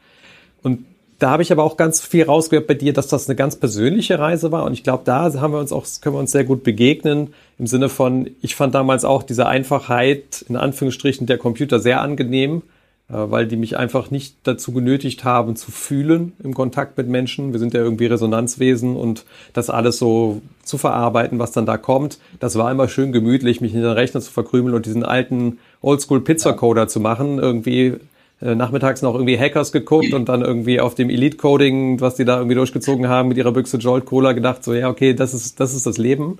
[0.62, 0.84] Und
[1.18, 4.18] da habe ich aber auch ganz viel rausgehört bei dir, dass das eine ganz persönliche
[4.18, 4.64] Reise war.
[4.64, 7.32] Und ich glaube, da haben wir uns auch, können wir uns sehr gut begegnen.
[7.58, 12.62] Im Sinne von, ich fand damals auch diese Einfachheit, in Anführungsstrichen, der Computer sehr angenehm
[13.08, 17.52] weil die mich einfach nicht dazu genötigt haben zu fühlen im Kontakt mit Menschen.
[17.52, 22.18] Wir sind ja irgendwie Resonanzwesen und das alles so zu verarbeiten, was dann da kommt,
[22.40, 26.82] das war immer schön gemütlich, mich in den Rechner zu verkrümeln und diesen alten Oldschool-Pizza-Coder
[26.82, 26.88] ja.
[26.88, 27.38] zu machen.
[27.38, 27.94] Irgendwie
[28.42, 32.36] äh, nachmittags noch irgendwie Hackers geguckt und dann irgendwie auf dem Elite-Coding, was die da
[32.36, 35.74] irgendwie durchgezogen haben mit ihrer Büchse Jolt Cola gedacht, so ja, okay, das ist, das
[35.74, 36.38] ist das Leben.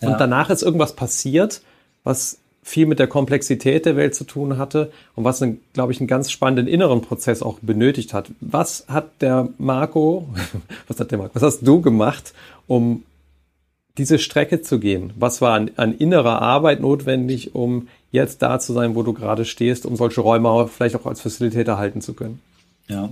[0.00, 0.10] Ja.
[0.10, 1.60] Und danach ist irgendwas passiert,
[2.02, 5.42] was viel mit der Komplexität der Welt zu tun hatte und was,
[5.72, 8.30] glaube ich, einen ganz spannenden inneren Prozess auch benötigt hat.
[8.40, 10.28] Was hat der Marco,
[10.88, 12.34] was hat der Marco, was hast du gemacht,
[12.66, 13.04] um
[13.96, 15.12] diese Strecke zu gehen?
[15.16, 19.44] Was war an, an innerer Arbeit notwendig, um jetzt da zu sein, wo du gerade
[19.44, 22.40] stehst, um solche Räume vielleicht auch als Facilitator halten zu können?
[22.88, 23.10] Ja,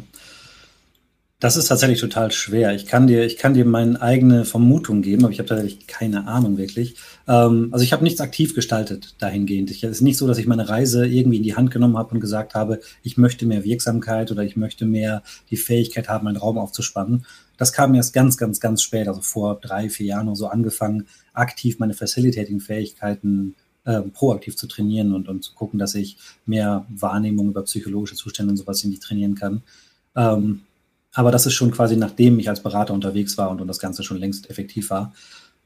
[1.38, 2.74] das ist tatsächlich total schwer.
[2.74, 6.26] Ich kann dir, ich kann dir meine eigene Vermutung geben, aber ich habe tatsächlich keine
[6.26, 6.96] Ahnung wirklich.
[7.28, 9.70] Ähm, also ich habe nichts aktiv gestaltet dahingehend.
[9.70, 12.20] es ist nicht so, dass ich meine Reise irgendwie in die Hand genommen habe und
[12.20, 16.56] gesagt habe, ich möchte mehr Wirksamkeit oder ich möchte mehr die Fähigkeit haben, meinen Raum
[16.56, 17.26] aufzuspannen.
[17.58, 21.06] Das kam erst ganz, ganz, ganz spät, also vor drei, vier Jahren oder so angefangen,
[21.34, 27.50] aktiv meine Facilitating-Fähigkeiten äh, proaktiv zu trainieren und, und zu gucken, dass ich mehr Wahrnehmung
[27.50, 29.62] über psychologische Zustände und sowas irgendwie trainieren kann.
[30.16, 30.62] Ähm,
[31.16, 34.02] aber das ist schon quasi nachdem ich als Berater unterwegs war und, und das Ganze
[34.02, 35.14] schon längst effektiv war.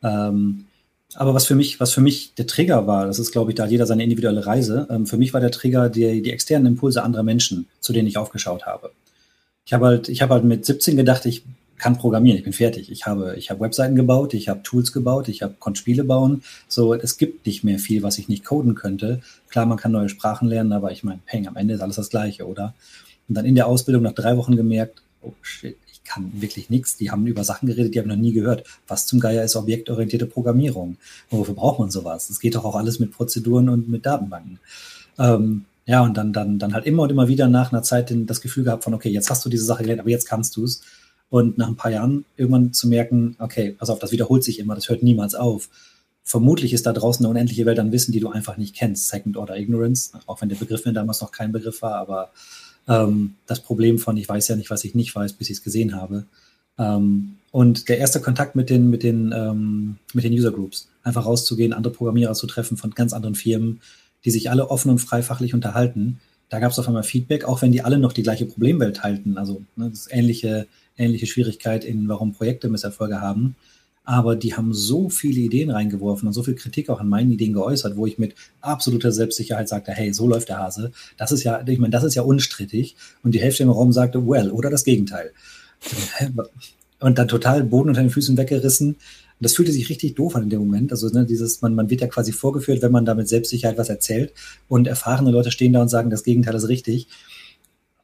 [0.03, 0.67] Ähm,
[1.15, 3.67] aber was für mich, was für mich der Trigger war, das ist, glaube ich, da
[3.67, 4.87] jeder seine individuelle Reise.
[4.89, 8.17] Ähm, für mich war der Trigger die, die externen Impulse anderer Menschen, zu denen ich
[8.17, 8.93] aufgeschaut habe.
[9.67, 11.45] Ich habe halt, ich habe halt mit 17 gedacht, ich
[11.79, 12.93] kann programmieren, ich bin fertig.
[12.93, 16.45] Ich habe, ich habe Webseiten gebaut, ich habe Tools gebaut, ich habe konnte Spiele bauen.
[16.69, 19.21] So, es gibt nicht mehr viel, was ich nicht coden könnte.
[19.49, 22.11] Klar, man kann neue Sprachen lernen, aber ich meine, peng, am Ende ist alles das
[22.11, 22.75] Gleiche, oder?
[23.29, 26.97] Und dann in der Ausbildung nach drei Wochen gemerkt, oh shit, ich kann wirklich nichts.
[26.97, 28.65] Die haben über Sachen geredet, die habe ich noch nie gehört.
[28.89, 30.97] Was zum Geier ist objektorientierte Programmierung?
[31.31, 32.29] wofür braucht man sowas?
[32.29, 34.59] Das geht doch auch alles mit Prozeduren und mit Datenbanken.
[35.19, 38.41] Ähm, ja, und dann, dann, dann halt immer und immer wieder nach einer Zeit das
[38.41, 40.83] Gefühl gehabt von, okay, jetzt hast du diese Sache gelernt, aber jetzt kannst du es.
[41.31, 44.75] Und nach ein paar Jahren irgendwann zu merken, okay, pass auf, das wiederholt sich immer,
[44.75, 45.69] das hört niemals auf.
[46.23, 49.09] Vermutlich ist da draußen eine unendliche Welt an Wissen, die du einfach nicht kennst.
[49.09, 52.31] Second Order Ignorance, auch wenn der Begriff damals noch kein Begriff war, aber
[52.91, 55.63] ähm, das Problem von, ich weiß ja nicht, was ich nicht weiß, bis ich es
[55.63, 56.27] gesehen habe.
[56.79, 61.25] Ähm, und der erste Kontakt mit den, mit den, ähm, mit den User Groups, einfach
[61.25, 63.81] rauszugehen, andere Programmierer zu treffen von ganz anderen Firmen,
[64.25, 66.21] die sich alle offen und freifachlich unterhalten.
[66.49, 69.39] Da gab es auf einmal Feedback, auch wenn die alle noch die gleiche Problemwelt teilten.
[69.39, 73.55] Also ne, das ähnliche, ähnliche Schwierigkeit in, warum Projekte Misserfolge haben
[74.05, 77.53] aber die haben so viele Ideen reingeworfen und so viel Kritik auch an meinen Ideen
[77.53, 80.93] geäußert, wo ich mit absoluter Selbstsicherheit sagte, hey, so läuft der Hase.
[81.17, 82.97] Das ist ja, ich meine, das ist ja unstrittig.
[83.23, 85.33] Und die Hälfte im Raum sagte, well, oder das Gegenteil.
[87.01, 88.89] Und dann total Boden unter den Füßen weggerissen.
[88.89, 88.99] Und
[89.39, 90.93] das fühlte sich richtig doof an in dem Moment.
[90.93, 93.89] Also ne, dieses, man, man wird ja quasi vorgeführt, wenn man da mit Selbstsicherheit was
[93.89, 94.35] erzählt
[94.69, 97.09] und erfahrene Leute stehen da und sagen, das Gegenteil ist richtig.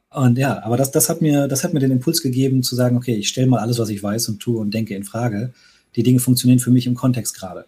[0.09, 2.97] Und ja, aber das, das hat mir, das hat mir den Impuls gegeben zu sagen,
[2.97, 5.53] okay, ich stelle mal alles, was ich weiß und tue und denke in Frage
[5.97, 7.65] die Dinge funktionieren für mich im Kontext gerade.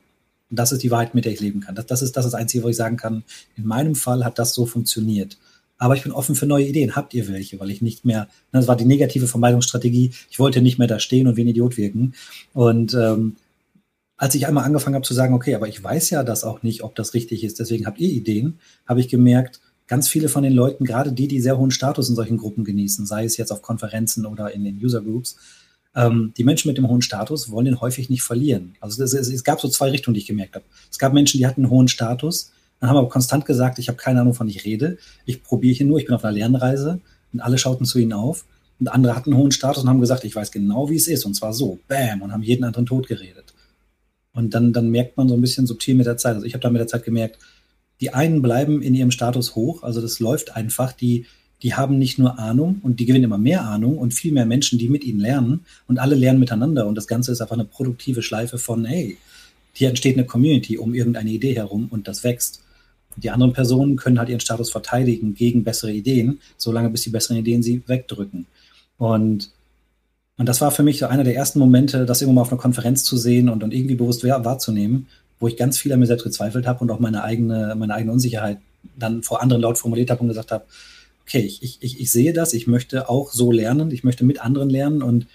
[0.50, 1.76] Und das ist die Wahrheit, mit der ich leben kann.
[1.76, 3.24] Das, das, ist, das Einzige, wo ich sagen kann,
[3.58, 5.38] in meinem Fall hat das so funktioniert.
[5.78, 6.96] Aber ich bin offen für neue Ideen.
[6.96, 7.60] Habt ihr welche?
[7.60, 11.28] Weil ich nicht mehr, das war die negative Vermeidungsstrategie, ich wollte nicht mehr da stehen
[11.28, 12.14] und wie ein Idiot wirken.
[12.54, 13.36] Und ähm,
[14.18, 16.84] als ich einmal angefangen habe zu sagen, okay, aber ich weiß ja das auch nicht,
[16.84, 20.52] ob das richtig ist, deswegen habt ihr Ideen, habe ich gemerkt, ganz viele von den
[20.52, 23.62] Leuten, gerade die, die sehr hohen Status in solchen Gruppen genießen, sei es jetzt auf
[23.62, 25.38] Konferenzen oder in den User Groups,
[25.96, 28.76] ähm, die Menschen mit dem hohen Status wollen ihn häufig nicht verlieren.
[28.80, 30.66] Also es, es, es, gab so zwei Richtungen, die ich gemerkt habe.
[30.90, 33.98] Es gab Menschen, die hatten einen hohen Status, dann haben aber konstant gesagt, ich habe
[33.98, 34.98] keine Ahnung, wovon ich rede.
[35.26, 37.02] Ich probiere hier nur, ich bin auf einer Lernreise
[37.34, 38.46] und alle schauten zu ihnen auf.
[38.80, 41.26] Und andere hatten einen hohen Status und haben gesagt, ich weiß genau, wie es ist.
[41.26, 43.54] Und zwar so, bam, und haben jeden anderen tot geredet.
[44.32, 46.36] Und dann, dann merkt man so ein bisschen subtil mit der Zeit.
[46.36, 47.40] Also ich habe da mit der Zeit gemerkt,
[48.00, 51.26] die einen bleiben in ihrem Status hoch, also das läuft einfach, die,
[51.62, 54.80] die haben nicht nur Ahnung und die gewinnen immer mehr Ahnung und viel mehr Menschen,
[54.80, 58.22] die mit ihnen lernen und alle lernen miteinander und das Ganze ist einfach eine produktive
[58.22, 59.18] Schleife von, hey,
[59.74, 62.62] hier entsteht eine Community um irgendeine Idee herum und das wächst.
[63.18, 67.38] Die anderen Personen können halt ihren Status verteidigen gegen bessere Ideen, solange bis die besseren
[67.38, 68.46] Ideen sie wegdrücken.
[68.98, 69.52] Und,
[70.38, 72.62] und das war für mich so einer der ersten Momente, das irgendwann mal auf einer
[72.62, 75.08] Konferenz zu sehen und, und irgendwie bewusst wahrzunehmen,
[75.40, 78.14] wo ich ganz viel an mir selbst gezweifelt habe und auch meine eigene, meine eigene
[78.14, 78.60] Unsicherheit
[78.98, 80.66] dann vor anderen laut formuliert habe und gesagt habe,
[81.30, 84.70] okay, ich, ich, ich sehe das, ich möchte auch so lernen, ich möchte mit anderen
[84.70, 85.28] lernen und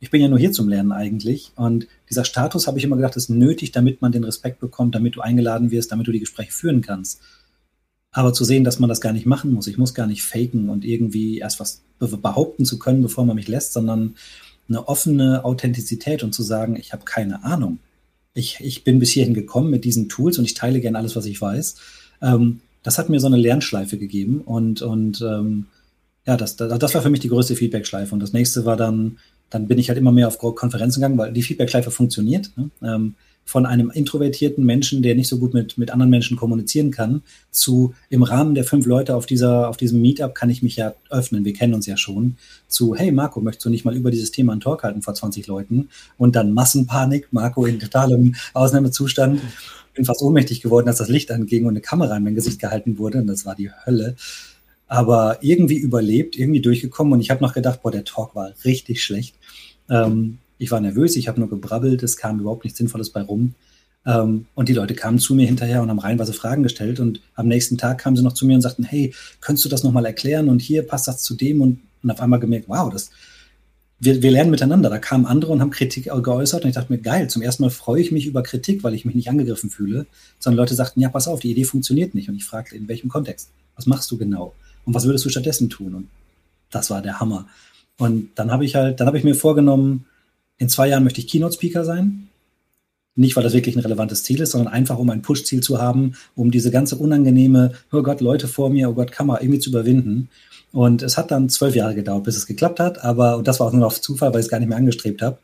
[0.00, 1.52] ich bin ja nur hier zum Lernen eigentlich.
[1.54, 5.16] Und dieser Status habe ich immer gedacht, ist nötig, damit man den Respekt bekommt, damit
[5.16, 7.20] du eingeladen wirst, damit du die Gespräche führen kannst.
[8.10, 10.70] Aber zu sehen, dass man das gar nicht machen muss, ich muss gar nicht faken
[10.70, 14.14] und irgendwie erst was behaupten zu können, bevor man mich lässt, sondern
[14.68, 17.80] eine offene Authentizität und zu sagen, ich habe keine Ahnung.
[18.32, 21.26] Ich, ich bin bis hierhin gekommen mit diesen Tools und ich teile gerne alles, was
[21.26, 21.76] ich weiß.
[22.22, 25.66] Ähm, das hat mir so eine Lernschleife gegeben und, und ähm,
[26.26, 28.14] ja, das, das, war für mich die größte Feedback-Schleife.
[28.14, 29.18] Und das nächste war dann,
[29.50, 32.50] dann bin ich halt immer mehr auf Konferenzen gegangen, weil die Feedback-Schleife funktioniert.
[32.56, 32.70] Ne?
[32.82, 37.22] Ähm, von einem introvertierten Menschen, der nicht so gut mit, mit anderen Menschen kommunizieren kann,
[37.50, 40.94] zu im Rahmen der fünf Leute auf dieser, auf diesem Meetup kann ich mich ja
[41.10, 42.36] öffnen, wir kennen uns ja schon,
[42.68, 45.46] zu, hey Marco, möchtest du nicht mal über dieses Thema einen Talk halten vor 20
[45.46, 45.88] Leuten?
[46.16, 49.42] Und dann Massenpanik, Marco in totalem Ausnahmezustand.
[49.94, 52.98] Bin fast ohnmächtig geworden, als das Licht anging und eine Kamera in mein Gesicht gehalten
[52.98, 53.18] wurde.
[53.18, 54.16] Und das war die Hölle
[54.86, 57.12] aber irgendwie überlebt, irgendwie durchgekommen.
[57.12, 59.34] Und ich habe noch gedacht, boah, der Talk war richtig schlecht.
[59.90, 63.54] Ähm, ich war nervös, ich habe nur gebrabbelt, es kam überhaupt nichts Sinnvolles bei rum.
[64.06, 67.00] Ähm, und die Leute kamen zu mir hinterher und haben reihenweise Fragen gestellt.
[67.00, 69.82] Und am nächsten Tag kamen sie noch zu mir und sagten, hey, könntest du das
[69.82, 70.48] nochmal erklären?
[70.48, 71.60] Und hier passt das zu dem.
[71.60, 73.10] Und, und auf einmal gemerkt, wow, das,
[73.98, 74.90] wir, wir lernen miteinander.
[74.90, 76.64] Da kamen andere und haben Kritik geäußert.
[76.64, 79.04] Und ich dachte mir, geil, zum ersten Mal freue ich mich über Kritik, weil ich
[79.04, 80.06] mich nicht angegriffen fühle.
[80.38, 82.28] Sondern Leute sagten, ja, pass auf, die Idee funktioniert nicht.
[82.28, 83.50] Und ich fragte, in welchem Kontext?
[83.76, 84.54] Was machst du genau?
[84.84, 85.94] Und was würdest du stattdessen tun?
[85.94, 86.08] Und
[86.70, 87.46] das war der Hammer.
[87.98, 90.06] Und dann habe ich halt, dann habe ich mir vorgenommen,
[90.58, 92.28] in zwei Jahren möchte ich Keynote-Speaker sein.
[93.16, 96.14] Nicht, weil das wirklich ein relevantes Ziel ist, sondern einfach, um ein Push-Ziel zu haben,
[96.34, 100.28] um diese ganze unangenehme, oh Gott, Leute vor mir, oh Gott, Kamera irgendwie zu überwinden.
[100.72, 103.68] Und es hat dann zwölf Jahre gedauert, bis es geklappt hat, aber, und das war
[103.68, 105.38] auch nur auf Zufall, weil ich es gar nicht mehr angestrebt habe.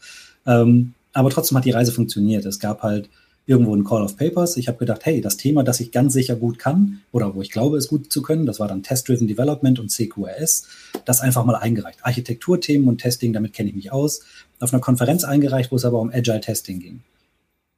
[0.46, 2.44] Ähm, aber trotzdem hat die Reise funktioniert.
[2.44, 3.08] Es gab halt
[3.46, 4.56] irgendwo ein Call of Papers.
[4.56, 7.50] Ich habe gedacht, hey, das Thema, das ich ganz sicher gut kann oder wo ich
[7.50, 10.66] glaube, es gut zu können, das war dann Test-Driven Development und CQRS,
[11.04, 12.00] das einfach mal eingereicht.
[12.02, 14.20] Architekturthemen und Testing, damit kenne ich mich aus.
[14.60, 17.00] Auf einer Konferenz eingereicht, wo es aber um Agile Testing ging.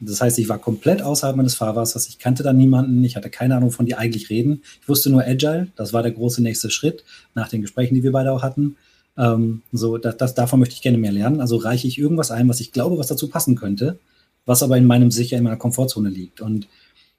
[0.04, 2.08] Das heißt, ich war komplett außerhalb meines Fahrwassers.
[2.08, 3.04] Ich kannte da niemanden.
[3.04, 4.62] Ich hatte keine Ahnung, von die eigentlich reden.
[4.80, 5.68] Ich wusste nur Agile.
[5.76, 8.76] Das war der große nächste Schritt nach den Gesprächen, die wir beide auch hatten.
[9.16, 11.40] Ähm, so, das, das, davon möchte ich gerne mehr lernen.
[11.40, 13.98] Also reiche ich irgendwas ein, was ich glaube, was dazu passen könnte
[14.46, 16.40] was aber in meinem sicher in meiner Komfortzone liegt.
[16.40, 16.68] Und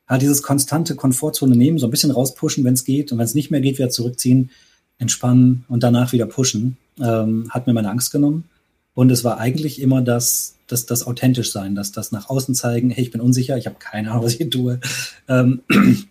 [0.08, 3.36] halt dieses konstante Komfortzone nehmen, so ein bisschen rauspushen, wenn es geht, und wenn es
[3.36, 4.50] nicht mehr geht, wieder zurückziehen,
[4.98, 8.46] entspannen und danach wieder pushen, ähm, hat mir meine Angst genommen.
[8.94, 12.90] Und es war eigentlich immer das, das, das authentisch sein, das, das nach außen zeigen,
[12.90, 14.80] hey, ich bin unsicher, ich habe keine Ahnung, was ich tue.
[15.28, 15.62] Ähm,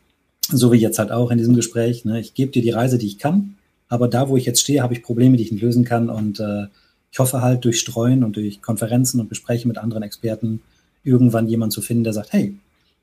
[0.48, 2.04] so wie jetzt halt auch in diesem Gespräch.
[2.04, 2.20] Ne?
[2.20, 3.56] Ich gebe dir die Reise, die ich kann,
[3.88, 6.08] aber da, wo ich jetzt stehe, habe ich Probleme, die ich nicht lösen kann.
[6.08, 6.66] Und äh,
[7.10, 10.62] ich hoffe halt durch Streuen und durch Konferenzen und Gespräche mit anderen Experten
[11.04, 12.56] irgendwann jemand zu finden, der sagt, hey,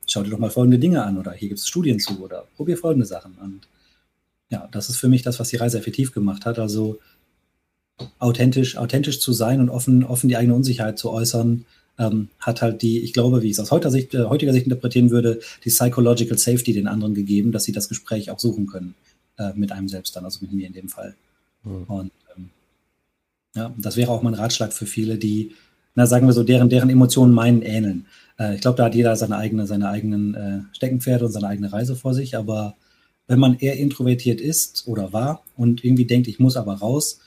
[0.06, 2.76] schau dir doch mal folgende Dinge an oder hier gibt es Studien zu oder probier
[2.76, 3.36] folgende Sachen.
[3.40, 3.68] Und
[4.48, 6.58] ja, das ist für mich das, was die Reise effektiv gemacht hat.
[6.58, 6.98] Also
[8.18, 11.64] authentisch, authentisch zu sein und offen, offen die eigene Unsicherheit zu äußern,
[11.98, 14.66] ähm, hat halt die, ich glaube, wie ich es aus heutiger Sicht, äh, heutiger Sicht
[14.66, 18.94] interpretieren würde, die Psychological Safety den anderen gegeben, dass sie das Gespräch auch suchen können
[19.38, 21.14] äh, mit einem selbst dann, also mit mir in dem Fall.
[21.64, 21.84] Mhm.
[21.84, 22.50] Und ähm,
[23.54, 25.52] ja, das wäre auch mein Ratschlag für viele, die
[25.94, 28.06] na, sagen wir so, deren, deren Emotionen meinen ähneln.
[28.38, 31.72] Äh, ich glaube, da hat jeder seine, eigene, seine eigenen äh, Steckenpferde und seine eigene
[31.72, 32.36] Reise vor sich.
[32.36, 32.76] Aber
[33.26, 37.20] wenn man eher introvertiert ist oder war und irgendwie denkt, ich muss aber raus,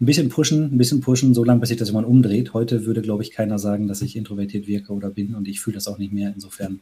[0.00, 2.52] ein bisschen pushen, ein bisschen pushen, so lange, bis sich das jemand umdreht.
[2.54, 5.74] Heute würde, glaube ich, keiner sagen, dass ich introvertiert wirke oder bin und ich fühle
[5.74, 6.32] das auch nicht mehr.
[6.34, 6.80] Insofern,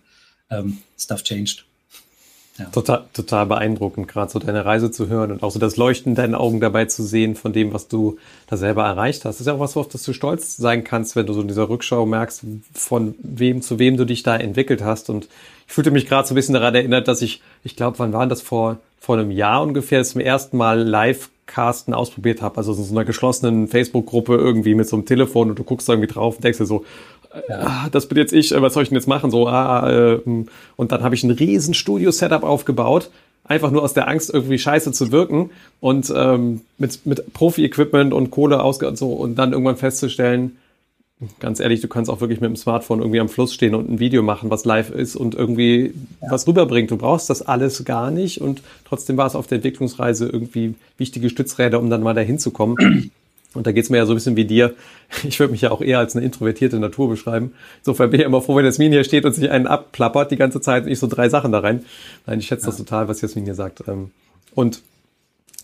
[0.51, 1.64] ähm, stuff changed.
[2.59, 2.64] Ja.
[2.66, 6.16] Total, total beeindruckend, gerade so deine Reise zu hören und auch so das Leuchten in
[6.16, 8.18] deinen Augen dabei zu sehen von dem, was du
[8.49, 9.37] da selber erreicht hast.
[9.37, 11.47] Das ist ja auch was, auf das du stolz sein kannst, wenn du so in
[11.49, 12.42] dieser Rückschau merkst,
[12.73, 15.09] von wem zu wem du dich da entwickelt hast.
[15.09, 15.29] Und
[15.68, 18.27] ich fühlte mich gerade so ein bisschen daran erinnert, dass ich, ich glaube, wann war
[18.27, 22.84] das vor, vor einem Jahr ungefähr, zum ersten Mal live Casten ausprobiert habe, also in
[22.84, 26.37] so einer geschlossenen Facebook-Gruppe irgendwie mit so einem Telefon und du guckst da irgendwie drauf
[26.37, 26.84] und denkst dir so,
[27.48, 27.61] ja.
[27.61, 29.30] ah, das bin jetzt ich, äh, was soll ich denn jetzt machen?
[29.30, 30.20] So, ah, äh,
[30.76, 33.11] und dann habe ich ein riesen Studio-Setup aufgebaut,
[33.44, 38.30] einfach nur aus der Angst, irgendwie scheiße zu wirken und ähm, mit, mit Profi-Equipment und
[38.30, 40.58] Kohle ausge und so und dann irgendwann festzustellen,
[41.40, 43.98] ganz ehrlich, du kannst auch wirklich mit dem Smartphone irgendwie am Fluss stehen und ein
[43.98, 46.31] Video machen, was live ist und irgendwie ja.
[46.31, 46.90] was rüberbringt.
[46.90, 51.28] Du brauchst das alles gar nicht und trotzdem war es auf der Entwicklungsreise irgendwie wichtige
[51.28, 53.11] Stützräder, um dann mal dahin zu kommen.
[53.54, 54.74] Und da geht's mir ja so ein bisschen wie dir.
[55.26, 57.54] Ich würde mich ja auch eher als eine introvertierte Natur beschreiben.
[57.78, 60.61] Insofern bin ich immer froh, wenn Jasmin hier steht und sich einen abplappert die ganze
[60.61, 61.83] Zeit und ich so drei Sachen da rein.
[62.26, 62.66] Nein, ich schätze ja.
[62.66, 63.83] das total, was Jasmin hier sagt.
[63.88, 64.11] Ähm,
[64.54, 64.83] und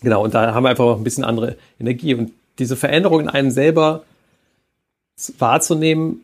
[0.01, 2.15] genau, und da haben wir einfach auch ein bisschen andere Energie.
[2.15, 4.03] Und diese Veränderung in einem selber
[5.37, 6.21] wahrzunehmen,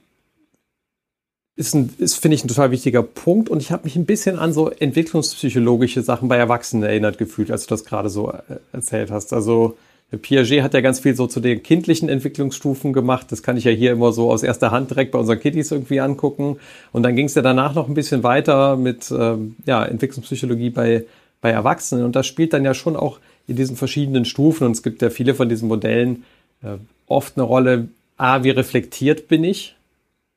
[1.55, 3.49] ist, ein, ist finde ich, ein total wichtiger Punkt.
[3.49, 7.65] Und ich habe mich ein bisschen an so entwicklungspsychologische Sachen bei Erwachsenen erinnert gefühlt, als
[7.65, 9.33] du das gerade so äh, erzählt hast.
[9.33, 9.77] Also
[10.17, 13.27] Piaget hat ja ganz viel so zu den kindlichen Entwicklungsstufen gemacht.
[13.31, 16.01] Das kann ich ja hier immer so aus erster Hand direkt bei unseren Kiddies irgendwie
[16.01, 16.57] angucken.
[16.91, 21.05] Und dann ging es ja danach noch ein bisschen weiter mit ähm, ja, Entwicklungspsychologie bei,
[21.39, 22.03] bei Erwachsenen.
[22.03, 24.65] Und das spielt dann ja schon auch in diesen verschiedenen Stufen.
[24.65, 26.23] Und es gibt ja viele von diesen Modellen
[26.61, 26.75] äh,
[27.07, 27.87] oft eine Rolle,
[28.21, 29.75] A, wie reflektiert bin ich?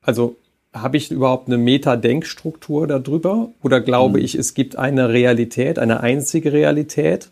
[0.01, 0.37] Also
[0.73, 3.49] habe ich überhaupt eine Meta-Denkstruktur darüber?
[3.61, 4.25] Oder glaube mhm.
[4.25, 7.29] ich, es gibt eine Realität, eine einzige Realität,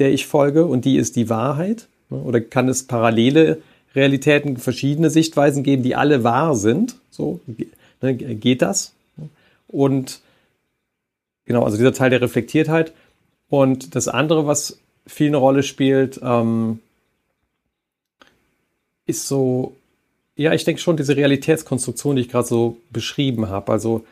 [0.00, 1.86] der ich folge und die ist die Wahrheit?
[2.10, 3.62] Oder kann es parallele
[3.94, 6.96] Realitäten, verschiedene Sichtweisen geben, die alle wahr sind?
[7.10, 7.38] So
[8.00, 8.94] ne, geht das?
[9.68, 10.22] Und
[11.44, 12.92] genau, also dieser Teil der Reflektiertheit.
[13.48, 16.80] Und das andere, was viel eine Rolle spielt, ähm,
[19.06, 19.76] ist so,
[20.36, 24.04] ja, ich denke schon, diese Realitätskonstruktion, die ich gerade so beschrieben habe, also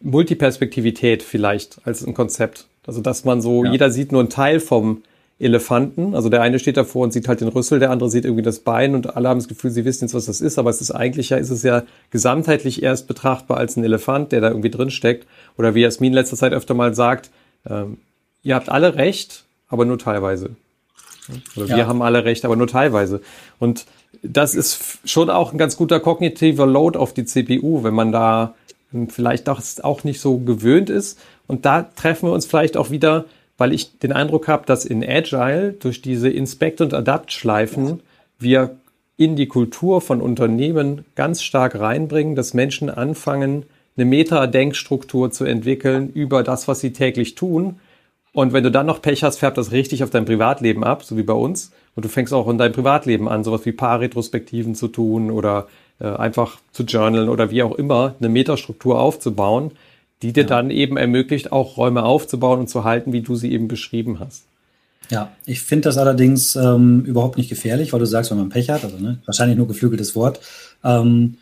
[0.00, 2.66] Multiperspektivität vielleicht als ein Konzept.
[2.86, 3.72] Also, dass man so, ja.
[3.72, 5.02] jeder sieht nur einen Teil vom
[5.38, 6.14] Elefanten.
[6.14, 8.60] Also der eine steht davor und sieht halt den Rüssel, der andere sieht irgendwie das
[8.60, 10.92] Bein und alle haben das Gefühl, sie wissen jetzt, was das ist, aber es ist
[10.92, 14.90] eigentlich ja, ist es ja gesamtheitlich erst betrachtbar als ein Elefant, der da irgendwie drin
[14.90, 15.26] steckt.
[15.58, 17.30] Oder wie Jasmin letzter Zeit öfter mal sagt,
[17.68, 17.98] ähm,
[18.42, 20.50] ihr habt alle recht, aber nur teilweise.
[21.56, 21.76] Oder ja.
[21.76, 23.20] wir haben alle recht, aber nur teilweise.
[23.58, 23.86] Und
[24.24, 28.54] das ist schon auch ein ganz guter kognitiver Load auf die CPU, wenn man da
[29.08, 31.18] vielleicht auch nicht so gewöhnt ist.
[31.46, 33.26] Und da treffen wir uns vielleicht auch wieder,
[33.58, 38.00] weil ich den Eindruck habe, dass in Agile durch diese Inspect- und Adapt-Schleifen
[38.38, 38.76] wir
[39.16, 46.10] in die Kultur von Unternehmen ganz stark reinbringen, dass Menschen anfangen, eine Meta-Denkstruktur zu entwickeln
[46.12, 47.78] über das, was sie täglich tun
[48.34, 51.16] und wenn du dann noch Pech hast, färbt das richtig auf dein Privatleben ab, so
[51.16, 51.70] wie bei uns.
[51.94, 55.68] Und du fängst auch in deinem Privatleben an, sowas wie Paarretrospektiven zu tun oder
[56.00, 59.70] äh, einfach zu journalen oder wie auch immer, eine Metastruktur aufzubauen,
[60.22, 60.46] die dir ja.
[60.46, 64.44] dann eben ermöglicht, auch Räume aufzubauen und zu halten, wie du sie eben beschrieben hast.
[65.10, 68.70] Ja, ich finde das allerdings ähm, überhaupt nicht gefährlich, weil du sagst, wenn man Pech
[68.70, 70.40] hat, also ne, wahrscheinlich nur geflügeltes Wort.
[70.82, 71.36] Ähm,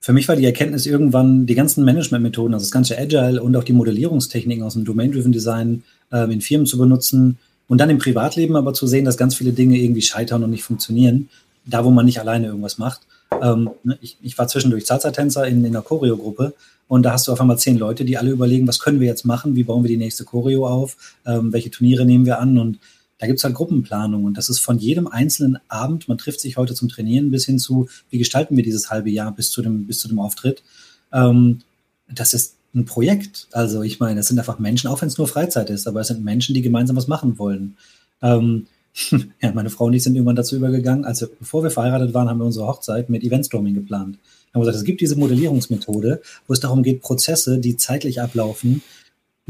[0.00, 3.64] für mich war die Erkenntnis irgendwann, die ganzen Managementmethoden, also das ganze Agile und auch
[3.64, 7.38] die Modellierungstechniken aus dem Domain-Driven Design ähm, in Firmen zu benutzen
[7.70, 10.64] und dann im Privatleben aber zu sehen, dass ganz viele Dinge irgendwie scheitern und nicht
[10.64, 11.28] funktionieren,
[11.64, 13.02] da wo man nicht alleine irgendwas macht.
[13.40, 16.52] Ähm, ne, ich, ich, war zwischendurch Salsa-Tänzer in, in einer Choreo-Gruppe
[16.88, 19.24] und da hast du auf einmal zehn Leute, die alle überlegen, was können wir jetzt
[19.24, 22.80] machen, wie bauen wir die nächste Choreo auf, ähm, welche Turniere nehmen wir an und
[23.18, 26.56] da gibt es halt Gruppenplanung und das ist von jedem einzelnen Abend, man trifft sich
[26.56, 29.86] heute zum Trainieren bis hin zu, wie gestalten wir dieses halbe Jahr bis zu dem,
[29.86, 30.64] bis zu dem Auftritt.
[31.12, 31.60] Ähm,
[32.08, 33.48] das ist ein Projekt.
[33.52, 36.08] Also ich meine, es sind einfach Menschen, auch wenn es nur Freizeit ist, aber es
[36.08, 37.76] sind Menschen, die gemeinsam was machen wollen.
[38.22, 38.66] Ähm,
[39.40, 42.38] ja, meine Frau und ich sind irgendwann dazu übergegangen, also bevor wir verheiratet waren, haben
[42.38, 44.18] wir unsere Hochzeit mit Eventstorming geplant.
[44.50, 48.82] Wir haben gesagt, es gibt diese Modellierungsmethode, wo es darum geht, Prozesse, die zeitlich ablaufen,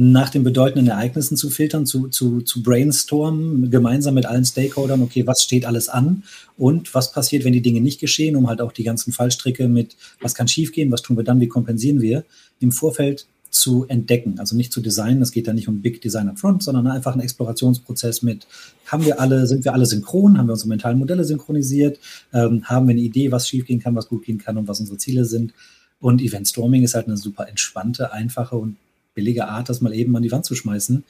[0.03, 5.27] nach den bedeutenden Ereignissen zu filtern, zu, zu, zu brainstormen, gemeinsam mit allen Stakeholdern, okay,
[5.27, 6.23] was steht alles an
[6.57, 9.97] und was passiert, wenn die Dinge nicht geschehen, um halt auch die ganzen Fallstricke mit,
[10.23, 12.25] was kann schiefgehen, was tun wir dann, wie kompensieren wir,
[12.61, 14.39] im Vorfeld zu entdecken.
[14.39, 17.21] Also nicht zu designen, es geht da nicht um Big Design Front, sondern einfach ein
[17.21, 18.47] Explorationsprozess mit,
[18.87, 21.99] haben wir alle, sind wir alle synchron, haben wir unsere mentalen Modelle synchronisiert,
[22.33, 24.97] ähm, haben wir eine Idee, was schiefgehen kann, was gut gehen kann und was unsere
[24.97, 25.53] Ziele sind.
[26.01, 28.77] Und Event Storming ist halt eine super entspannte, einfache und
[29.21, 31.05] billige Art, das mal eben an die Wand zu schmeißen.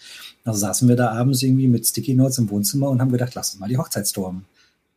[0.45, 3.53] Also saßen wir da abends irgendwie mit Sticky Notes im Wohnzimmer und haben gedacht, lass
[3.53, 4.45] uns mal die Hochzeit stormen.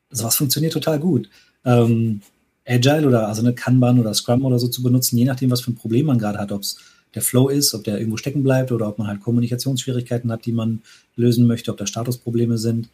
[0.10, 1.30] Also was funktioniert total gut.
[1.64, 2.22] Ähm,
[2.66, 5.72] Agile oder also eine Kanban oder Scrum oder so zu benutzen, je nachdem, was für
[5.72, 6.78] ein Problem man gerade hat, ob es
[7.14, 10.54] der Flow ist, ob der irgendwo stecken bleibt oder ob man halt Kommunikationsschwierigkeiten hat, die
[10.54, 10.82] man
[11.16, 12.90] lösen möchte, ob da Statusprobleme sind.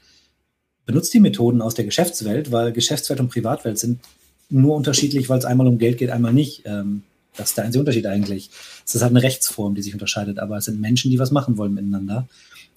[0.85, 4.01] Benutzt die Methoden aus der Geschäftswelt, weil Geschäftswelt und Privatwelt sind
[4.49, 6.63] nur unterschiedlich, weil es einmal um Geld geht, einmal nicht.
[6.65, 7.03] Ähm,
[7.39, 8.49] das ist der einzige Unterschied eigentlich.
[8.85, 11.57] Es ist halt eine Rechtsform, die sich unterscheidet, aber es sind Menschen, die was machen
[11.57, 12.27] wollen miteinander.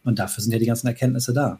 [0.05, 1.59] Und dafür sind ja die ganzen Erkenntnisse da.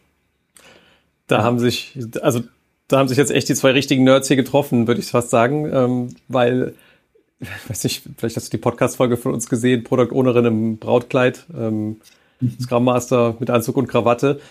[1.27, 2.43] Da haben sich, also
[2.87, 5.69] da haben sich jetzt echt die zwei richtigen Nerds hier getroffen, würde ich fast sagen,
[5.73, 6.73] ähm, weil,
[7.67, 11.97] weiß nicht, vielleicht hast du die Podcast-Folge von uns gesehen, Product Ownerin im Brautkleid, ähm,
[12.39, 12.57] mhm.
[12.61, 14.41] Scrum Master mit Anzug und Krawatte.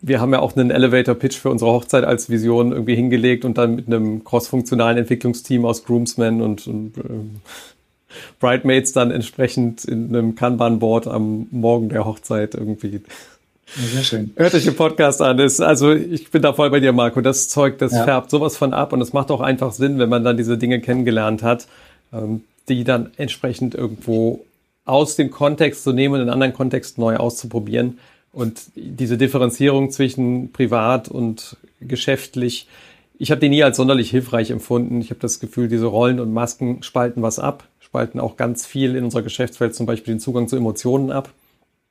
[0.00, 3.74] Wir haben ja auch einen Elevator-Pitch für unsere Hochzeit als Vision irgendwie hingelegt und dann
[3.74, 7.40] mit einem cross-funktionalen Entwicklungsteam aus Groomsmen und, und ähm,
[8.40, 13.02] Bridemaids dann entsprechend in einem Kanban-Board am Morgen der Hochzeit irgendwie.
[13.74, 14.30] sehr schön.
[14.36, 15.38] Hört euch den Podcast an.
[15.38, 17.20] Ist, also ich bin da voll bei dir, Marco.
[17.20, 18.04] Das Zeug, das ja.
[18.04, 20.80] färbt sowas von ab und es macht auch einfach Sinn, wenn man dann diese Dinge
[20.80, 21.66] kennengelernt hat,
[22.12, 24.44] ähm, die dann entsprechend irgendwo
[24.84, 27.98] aus dem Kontext zu nehmen und in einen anderen Kontext neu auszuprobieren.
[28.32, 32.66] Und diese Differenzierung zwischen privat und geschäftlich,
[33.18, 35.00] ich habe die nie als sonderlich hilfreich empfunden.
[35.00, 38.96] Ich habe das Gefühl, diese Rollen und Masken spalten was ab spalten auch ganz viel
[38.96, 41.28] in unserer Geschäftswelt zum Beispiel den Zugang zu Emotionen ab.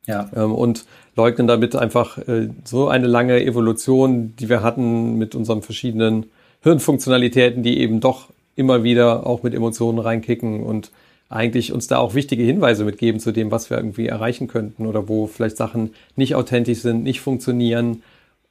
[0.07, 0.27] Ja.
[0.35, 0.85] Ähm, und
[1.15, 6.25] leugnen damit einfach äh, so eine lange Evolution, die wir hatten mit unseren verschiedenen
[6.63, 10.89] Hirnfunktionalitäten, die eben doch immer wieder auch mit Emotionen reinkicken und
[11.29, 15.07] eigentlich uns da auch wichtige Hinweise mitgeben zu dem, was wir irgendwie erreichen könnten oder
[15.07, 18.01] wo vielleicht Sachen nicht authentisch sind, nicht funktionieren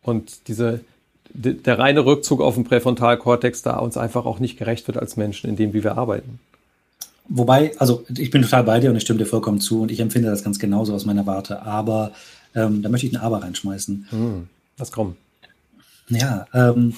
[0.02, 0.80] und diese
[1.32, 5.50] der reine Rückzug auf den Präfrontalkortex da uns einfach auch nicht gerecht wird als Menschen
[5.50, 6.38] in dem, wie wir arbeiten.
[7.28, 10.00] Wobei, also ich bin total bei dir und ich stimme dir vollkommen zu und ich
[10.00, 11.62] empfinde das ganz genauso aus meiner Warte.
[11.62, 12.12] Aber
[12.54, 14.06] ähm, da möchte ich ein Aber reinschmeißen.
[14.10, 15.16] Hm, was kommt?
[16.08, 16.94] Ja, ähm,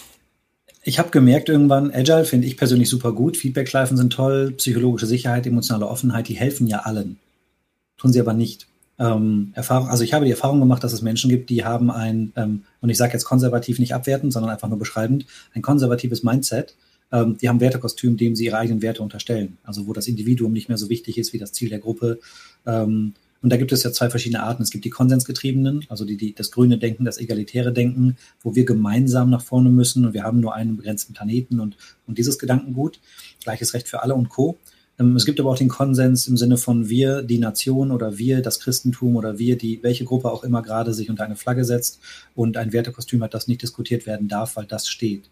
[0.83, 3.37] ich habe gemerkt irgendwann, Agile finde ich persönlich super gut.
[3.37, 7.19] Feedback-Schleifen sind toll, psychologische Sicherheit, emotionale Offenheit, die helfen ja allen.
[7.99, 8.67] Tun sie aber nicht.
[8.99, 12.33] Ähm, Erfahrung, also ich habe die Erfahrung gemacht, dass es Menschen gibt, die haben ein,
[12.37, 16.75] ähm, und ich sage jetzt konservativ nicht abwertend, sondern einfach nur beschreibend, ein konservatives Mindset.
[17.13, 19.59] Ähm, die haben Wertekostüm, dem sie ihre eigenen Werte unterstellen.
[19.63, 22.19] Also wo das Individuum nicht mehr so wichtig ist wie das Ziel der Gruppe.
[22.67, 24.63] Ähm, und da gibt es ja zwei verschiedene Arten.
[24.63, 28.65] Es gibt die konsensgetriebenen, also die, die, das grüne Denken, das egalitäre Denken, wo wir
[28.65, 33.01] gemeinsam nach vorne müssen und wir haben nur einen begrenzten Planeten und, und dieses Gedankengut.
[33.43, 34.59] Gleiches Recht für alle und Co.
[34.99, 38.43] Ähm, es gibt aber auch den Konsens im Sinne von wir, die Nation oder wir,
[38.43, 42.01] das Christentum oder wir, die, welche Gruppe auch immer gerade sich unter eine Flagge setzt
[42.37, 45.31] und ein Wertekostüm hat, das nicht diskutiert werden darf, weil das steht.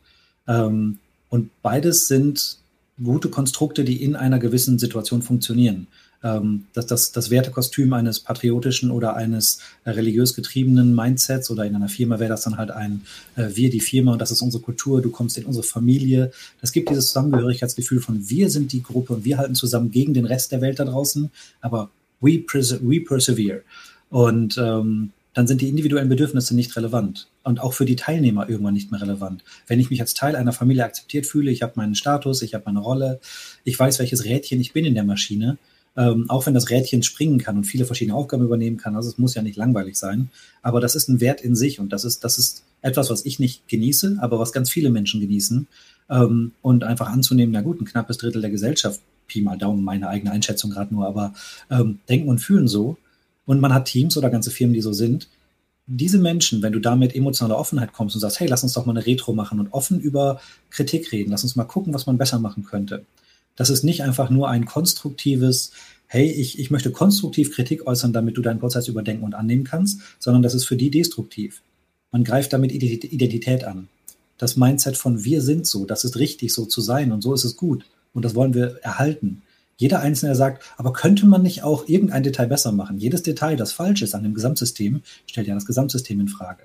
[0.48, 0.98] Ähm,
[1.30, 2.58] und beides sind
[3.02, 5.86] gute Konstrukte, die in einer gewissen Situation funktionieren
[6.22, 11.74] ähm, das, das, das Wertekostüm eines patriotischen oder eines äh, religiös getriebenen Mindsets oder in
[11.74, 13.02] einer Firma wäre das dann halt ein
[13.36, 16.32] äh, wir, die Firma und das ist unsere Kultur, du kommst in unsere Familie.
[16.60, 20.26] Das gibt dieses Zusammengehörigkeitsgefühl von wir sind die Gruppe und wir halten zusammen gegen den
[20.26, 23.62] Rest der Welt da draußen, aber we, perse we persevere.
[24.10, 28.74] Und ähm, dann sind die individuellen Bedürfnisse nicht relevant und auch für die Teilnehmer irgendwann
[28.74, 29.44] nicht mehr relevant.
[29.66, 32.64] Wenn ich mich als Teil einer Familie akzeptiert fühle, ich habe meinen Status, ich habe
[32.66, 33.20] meine Rolle,
[33.64, 35.58] ich weiß, welches Rädchen ich bin in der Maschine,
[35.96, 38.96] ähm, auch wenn das Rädchen springen kann und viele verschiedene Aufgaben übernehmen kann.
[38.96, 40.30] Also es muss ja nicht langweilig sein.
[40.62, 43.38] Aber das ist ein Wert in sich und das ist, das ist etwas, was ich
[43.38, 45.66] nicht genieße, aber was ganz viele Menschen genießen.
[46.08, 50.08] Ähm, und einfach anzunehmen, na gut, ein knappes Drittel der Gesellschaft, Pi mal Daumen, meine
[50.08, 51.34] eigene Einschätzung gerade nur, aber
[51.70, 52.96] ähm, denken und fühlen so.
[53.50, 55.28] Und man hat Teams oder ganze Firmen, die so sind.
[55.86, 58.86] Diese Menschen, wenn du da mit emotionaler Offenheit kommst und sagst, hey, lass uns doch
[58.86, 60.40] mal eine Retro machen und offen über
[60.70, 63.04] Kritik reden, lass uns mal gucken, was man besser machen könnte
[63.60, 65.72] das ist nicht einfach nur ein konstruktives,
[66.06, 70.00] hey, ich, ich möchte konstruktiv Kritik äußern, damit du deinen Prozess überdenken und annehmen kannst,
[70.18, 71.60] sondern das ist für die destruktiv.
[72.10, 73.88] Man greift damit Identität an.
[74.38, 77.44] Das Mindset von wir sind so, das ist richtig, so zu sein und so ist
[77.44, 77.84] es gut.
[78.14, 79.42] Und das wollen wir erhalten.
[79.80, 82.98] Jeder Einzelne sagt, aber könnte man nicht auch irgendein Detail besser machen?
[82.98, 86.64] Jedes Detail, das falsch ist an dem Gesamtsystem, stellt ja das Gesamtsystem in Frage.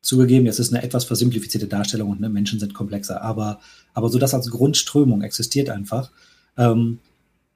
[0.00, 3.60] Zugegeben, jetzt ist eine etwas versimplifizierte Darstellung und ne, Menschen sind komplexer, aber,
[3.92, 6.12] aber so das als Grundströmung existiert einfach.
[6.56, 7.00] Ähm,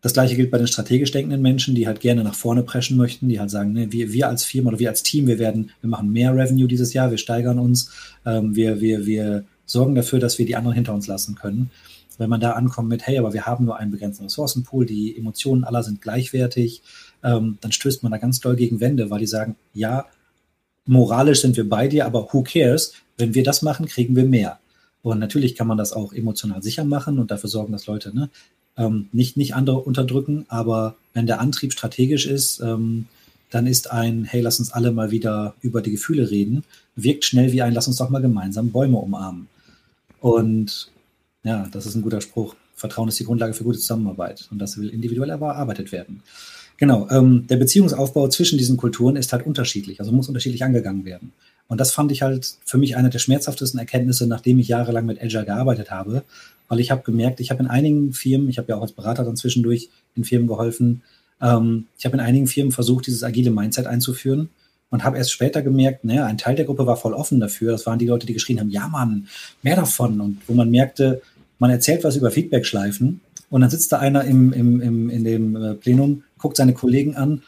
[0.02, 3.30] das gleiche gilt bei den strategisch denkenden Menschen, die halt gerne nach vorne preschen möchten,
[3.30, 5.88] die halt sagen, ne, wir, wir als Firma oder wir als Team, wir werden, wir
[5.88, 7.90] machen mehr Revenue dieses Jahr, wir steigern uns,
[8.26, 11.70] ähm, wir, wir, wir sorgen dafür, dass wir die anderen hinter uns lassen können.
[12.18, 15.64] Wenn man da ankommt mit, hey, aber wir haben nur einen begrenzten Ressourcenpool, die Emotionen
[15.64, 16.82] aller sind gleichwertig,
[17.22, 20.06] ähm, dann stößt man da ganz doll gegen Wände, weil die sagen, ja,
[20.84, 22.94] moralisch sind wir bei dir, aber who cares?
[23.16, 24.58] Wenn wir das machen, kriegen wir mehr.
[25.02, 28.30] Und natürlich kann man das auch emotional sicher machen und dafür sorgen, dass Leute ne,
[28.76, 30.44] ähm, nicht, nicht andere unterdrücken.
[30.48, 33.06] Aber wenn der Antrieb strategisch ist, ähm,
[33.50, 36.64] dann ist ein, hey, lass uns alle mal wieder über die Gefühle reden,
[36.96, 39.48] wirkt schnell wie ein, lass uns doch mal gemeinsam Bäume umarmen.
[40.20, 40.90] Und
[41.44, 42.54] ja, das ist ein guter Spruch.
[42.74, 46.22] Vertrauen ist die Grundlage für gute Zusammenarbeit und das will individuell erarbeitet werden.
[46.76, 51.32] Genau, ähm, der Beziehungsaufbau zwischen diesen Kulturen ist halt unterschiedlich, also muss unterschiedlich angegangen werden.
[51.66, 55.20] Und das fand ich halt für mich eine der schmerzhaftesten Erkenntnisse, nachdem ich jahrelang mit
[55.20, 56.22] Agile gearbeitet habe,
[56.68, 59.24] weil ich habe gemerkt, ich habe in einigen Firmen, ich habe ja auch als Berater
[59.24, 61.02] dann zwischendurch in Firmen geholfen,
[61.42, 64.48] ähm, ich habe in einigen Firmen versucht, dieses agile Mindset einzuführen
[64.90, 67.72] und habe erst später gemerkt, naja, ein Teil der Gruppe war voll offen dafür.
[67.72, 69.28] Das waren die Leute, die geschrien haben, ja Mann,
[69.62, 70.20] mehr davon.
[70.20, 71.20] Und wo man merkte,
[71.58, 73.20] man erzählt was über Feedback-Schleifen
[73.50, 77.16] und dann sitzt da einer im, im, im, in dem äh, Plenum guckt seine Kollegen
[77.16, 77.42] an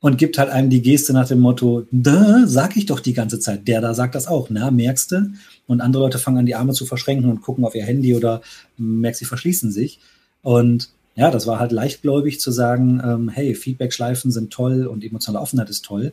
[0.00, 3.40] und gibt halt einem die Geste nach dem Motto, da sag ich doch die ganze
[3.40, 5.32] Zeit, der da sagt das auch, na, merkst du?
[5.66, 8.40] Und andere Leute fangen an, die Arme zu verschränken und gucken auf ihr Handy oder
[8.76, 10.00] merkst, sie verschließen sich.
[10.42, 15.42] Und ja, das war halt leichtgläubig zu sagen, ähm, hey, Feedback-Schleifen sind toll und emotionale
[15.42, 16.12] Offenheit ist toll.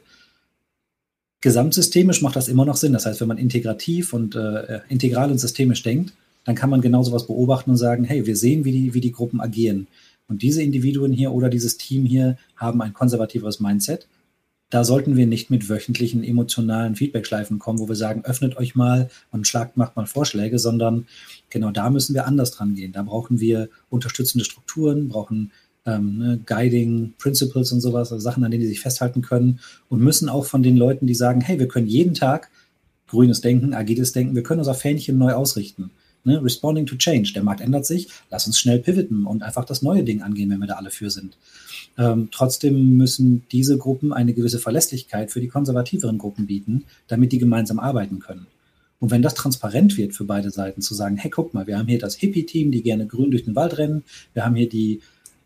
[1.42, 2.94] Gesamtsystemisch macht das immer noch Sinn.
[2.94, 6.14] Das heißt, wenn man integrativ und äh, integral und systemisch denkt,
[6.46, 9.12] dann kann man genau sowas beobachten und sagen, hey, wir sehen, wie die, wie die
[9.12, 9.88] Gruppen agieren.
[10.30, 14.08] Und diese Individuen hier oder dieses Team hier haben ein konservativeres Mindset.
[14.74, 19.08] Da sollten wir nicht mit wöchentlichen emotionalen Feedbackschleifen kommen, wo wir sagen, öffnet euch mal
[19.32, 21.06] und schlagt, macht mal Vorschläge, sondern
[21.52, 22.92] genau da müssen wir anders dran gehen.
[22.92, 25.52] Da brauchen wir unterstützende Strukturen, brauchen
[25.86, 29.60] ähm, ne, Guiding Principles und sowas, also Sachen, an denen die sich festhalten können
[29.90, 32.50] und müssen auch von den Leuten, die sagen, hey, wir können jeden Tag
[33.08, 35.92] grünes Denken, agiles Denken, wir können unser Fähnchen neu ausrichten.
[36.24, 36.44] Ne?
[36.44, 37.34] Responding to change.
[37.36, 38.08] Der Markt ändert sich.
[38.32, 41.12] Lass uns schnell pivoten und einfach das neue Ding angehen, wenn wir da alle für
[41.12, 41.38] sind.
[41.98, 47.40] Ähm, trotzdem müssen diese Gruppen eine gewisse Verlässlichkeit für die konservativeren Gruppen bieten, damit die
[47.40, 48.48] gemeinsam arbeiten können.
[49.00, 51.88] Und wenn das transparent wird für beide Seiten, zu sagen, hey, guck mal, wir haben
[51.88, 55.02] hier das Hippie-Team, die gerne grün durch den Wald rennen, wir haben hier die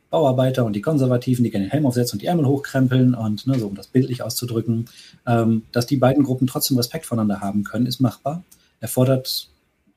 [0.10, 3.60] Bauarbeiter und die Konservativen, die gerne den Helm aufsetzen und die Ärmel hochkrempeln und ne,
[3.60, 4.86] so, um das bildlich auszudrücken,
[5.26, 8.44] ähm, dass die beiden Gruppen trotzdem Respekt voneinander haben können, ist machbar.
[8.80, 9.50] Erfordert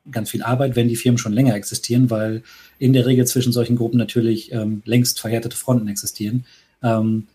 [0.09, 2.43] ganz viel Arbeit, wenn die Firmen schon länger existieren, weil
[2.79, 6.45] in der Regel zwischen solchen Gruppen natürlich ähm, längst verhärtete Fronten existieren.
[6.81, 7.27] Ähm,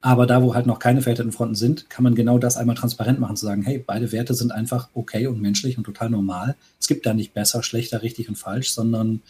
[0.00, 3.20] aber da, wo halt noch keine verhärteten Fronten sind, kann man genau das einmal transparent
[3.20, 6.56] machen, zu sagen, hey, beide Werte sind einfach okay und menschlich und total normal.
[6.80, 9.20] Es gibt da nicht besser, schlechter, richtig und falsch, sondern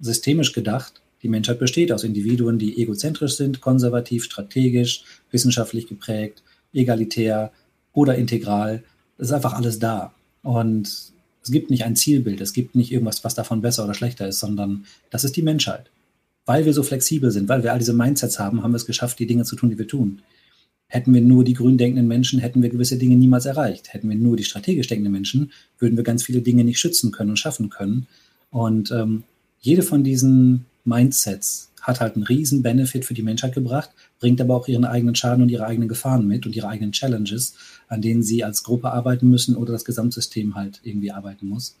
[0.00, 6.42] systemisch gedacht die Menschheit besteht aus Individuen, die egozentrisch sind, konservativ, strategisch, wissenschaftlich geprägt,
[6.72, 7.52] egalitär
[7.92, 8.82] oder integral.
[9.18, 10.12] Es ist einfach alles da.
[10.42, 11.11] Und
[11.42, 14.40] es gibt nicht ein Zielbild, es gibt nicht irgendwas, was davon besser oder schlechter ist,
[14.40, 15.90] sondern das ist die Menschheit.
[16.46, 19.18] Weil wir so flexibel sind, weil wir all diese Mindsets haben, haben wir es geschafft,
[19.18, 20.22] die Dinge zu tun, die wir tun.
[20.88, 23.94] Hätten wir nur die grün denkenden Menschen, hätten wir gewisse Dinge niemals erreicht.
[23.94, 27.30] Hätten wir nur die strategisch denkenden Menschen, würden wir ganz viele Dinge nicht schützen können
[27.30, 28.06] und schaffen können.
[28.50, 29.24] Und ähm,
[29.60, 33.90] jede von diesen Mindsets hat halt einen riesen Benefit für die Menschheit gebracht,
[34.20, 37.54] bringt aber auch ihren eigenen Schaden und ihre eigenen Gefahren mit und ihre eigenen Challenges,
[37.92, 41.76] an denen sie als Gruppe arbeiten müssen oder das Gesamtsystem halt irgendwie arbeiten muss.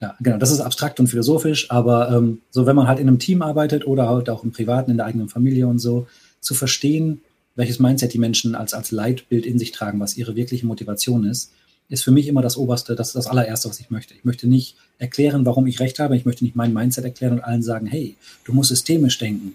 [0.00, 3.18] Ja, genau, das ist abstrakt und philosophisch, aber ähm, so, wenn man halt in einem
[3.18, 6.06] Team arbeitet oder halt auch im Privaten, in der eigenen Familie und so,
[6.40, 7.22] zu verstehen,
[7.54, 11.52] welches Mindset die Menschen als, als Leitbild in sich tragen, was ihre wirkliche Motivation ist
[11.88, 14.14] ist für mich immer das Oberste, das ist das allererste, was ich möchte.
[14.14, 16.16] Ich möchte nicht erklären, warum ich recht habe.
[16.16, 19.54] Ich möchte nicht mein Mindset erklären und allen sagen, hey, du musst systemisch denken.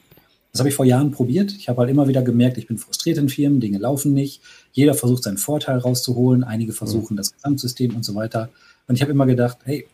[0.51, 1.51] Das habe ich vor Jahren probiert.
[1.51, 4.41] Ich habe halt immer wieder gemerkt, ich bin frustriert in Firmen, Dinge laufen nicht.
[4.71, 7.17] Jeder versucht seinen Vorteil rauszuholen, einige versuchen mhm.
[7.17, 8.49] das Gesamtsystem und so weiter.
[8.87, 9.85] Und ich habe immer gedacht, hey,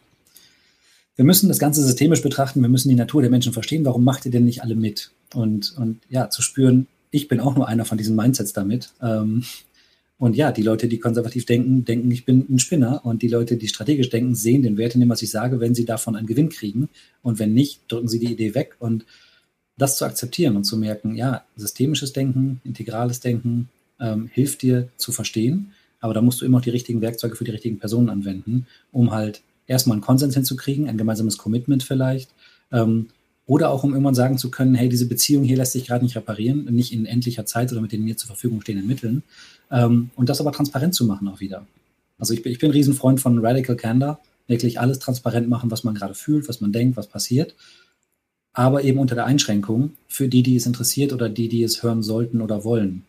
[1.15, 4.25] wir müssen das Ganze systemisch betrachten, wir müssen die Natur der Menschen verstehen, warum macht
[4.25, 5.11] ihr denn nicht alle mit?
[5.33, 8.91] Und, und ja, zu spüren, ich bin auch nur einer von diesen Mindsets damit.
[9.01, 9.43] Ähm,
[10.17, 13.05] und ja, die Leute, die konservativ denken, denken, ich bin ein Spinner.
[13.05, 15.75] Und die Leute, die strategisch denken, sehen den Wert in dem, was ich sage, wenn
[15.75, 16.89] sie davon einen Gewinn kriegen.
[17.21, 18.75] Und wenn nicht, drücken sie die Idee weg.
[18.79, 19.05] Und
[19.77, 23.69] das zu akzeptieren und zu merken, ja, systemisches Denken, integrales Denken
[23.99, 25.71] ähm, hilft dir zu verstehen.
[25.99, 29.11] Aber da musst du immer auch die richtigen Werkzeuge für die richtigen Personen anwenden, um
[29.11, 32.29] halt erstmal einen Konsens hinzukriegen, ein gemeinsames Commitment vielleicht.
[32.71, 33.07] Ähm,
[33.47, 36.15] oder auch um irgendwann sagen zu können, hey, diese Beziehung hier lässt sich gerade nicht
[36.15, 39.23] reparieren, nicht in endlicher Zeit oder mit den mir zur Verfügung stehenden Mitteln.
[39.71, 41.67] Ähm, und das aber transparent zu machen auch wieder.
[42.17, 45.83] Also ich bin, ich bin ein Riesenfreund von Radical Candor, wirklich alles transparent machen, was
[45.83, 47.55] man gerade fühlt, was man denkt, was passiert.
[48.55, 52.01] Aber eben unter der Einschränkung für die, die es interessiert oder die, die es hören
[52.01, 53.03] sollten oder wollen.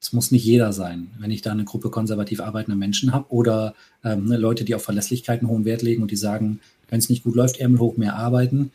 [0.00, 1.08] Es muss nicht jeder sein.
[1.18, 3.74] Wenn ich da eine Gruppe konservativ arbeitender Menschen habe oder
[4.04, 7.08] ähm, ne, Leute, die auf Verlässlichkeit einen hohen Wert legen und die sagen, wenn es
[7.08, 8.70] nicht gut läuft, Ärmel hoch, mehr arbeiten,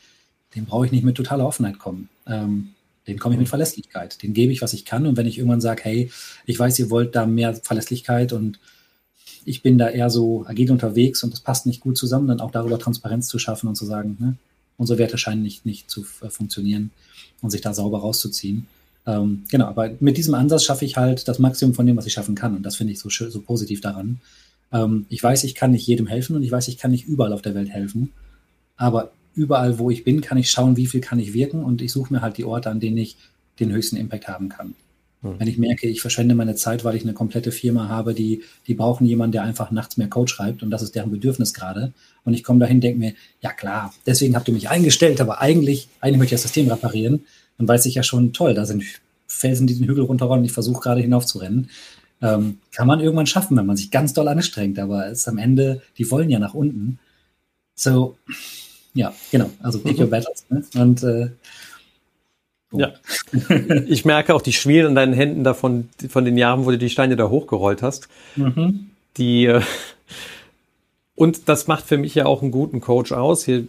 [0.55, 2.09] dem brauche ich nicht mit totaler Offenheit kommen.
[2.27, 2.73] Ähm,
[3.07, 4.21] den komme ich mit Verlässlichkeit.
[4.21, 5.05] Den gebe ich, was ich kann.
[5.05, 6.11] Und wenn ich irgendwann sage, hey,
[6.45, 8.59] ich weiß, ihr wollt da mehr Verlässlichkeit und
[9.45, 12.51] ich bin da eher so agil unterwegs und das passt nicht gut zusammen, dann auch
[12.51, 14.35] darüber Transparenz zu schaffen und zu sagen, ne,
[14.83, 16.91] unsere Werte scheinen nicht, nicht zu äh, funktionieren
[17.41, 18.67] und sich da sauber rauszuziehen.
[19.05, 22.13] Ähm, genau, aber mit diesem Ansatz schaffe ich halt das Maximum von dem, was ich
[22.13, 22.55] schaffen kann.
[22.55, 24.19] Und das finde ich so, so positiv daran.
[24.71, 27.33] Ähm, ich weiß, ich kann nicht jedem helfen und ich weiß, ich kann nicht überall
[27.33, 28.11] auf der Welt helfen.
[28.77, 31.91] Aber überall, wo ich bin, kann ich schauen, wie viel kann ich wirken und ich
[31.91, 33.17] suche mir halt die Orte, an denen ich
[33.59, 34.75] den höchsten Impact haben kann.
[35.23, 35.39] Mhm.
[35.39, 38.75] Wenn ich merke, ich verschwende meine Zeit, weil ich eine komplette Firma habe, die, die
[38.75, 41.93] brauchen jemanden, der einfach nachts mehr Code schreibt und das ist deren Bedürfnis gerade.
[42.23, 45.87] Und ich komme dahin, denke mir, ja klar, deswegen habt ihr mich eingestellt, aber eigentlich,
[45.99, 47.23] eigentlich möchte ich das System reparieren.
[47.57, 48.83] Dann weiß ich ja schon, toll, da sind
[49.27, 51.69] Felsen, die den Hügel runterrollen und ich versuche gerade hinaufzurennen.
[52.21, 55.37] Ähm, kann man irgendwann schaffen, wenn man sich ganz doll anstrengt, aber es ist am
[55.37, 56.99] Ende, die wollen ja nach unten.
[57.75, 58.17] So,
[58.93, 59.49] ja, genau.
[59.61, 60.45] Also pick your battles.
[60.49, 60.63] Ne?
[60.75, 61.29] Und äh,
[62.73, 62.79] oh.
[62.79, 62.91] ja.
[63.87, 66.89] ich merke auch die Schwielen in deinen Händen davon, von den Jahren, wo du die
[66.89, 68.09] Steine da hochgerollt hast.
[68.35, 68.89] Mhm.
[69.17, 69.61] Die äh,
[71.15, 73.45] und das macht für mich ja auch einen guten Coach aus.
[73.45, 73.67] Hier,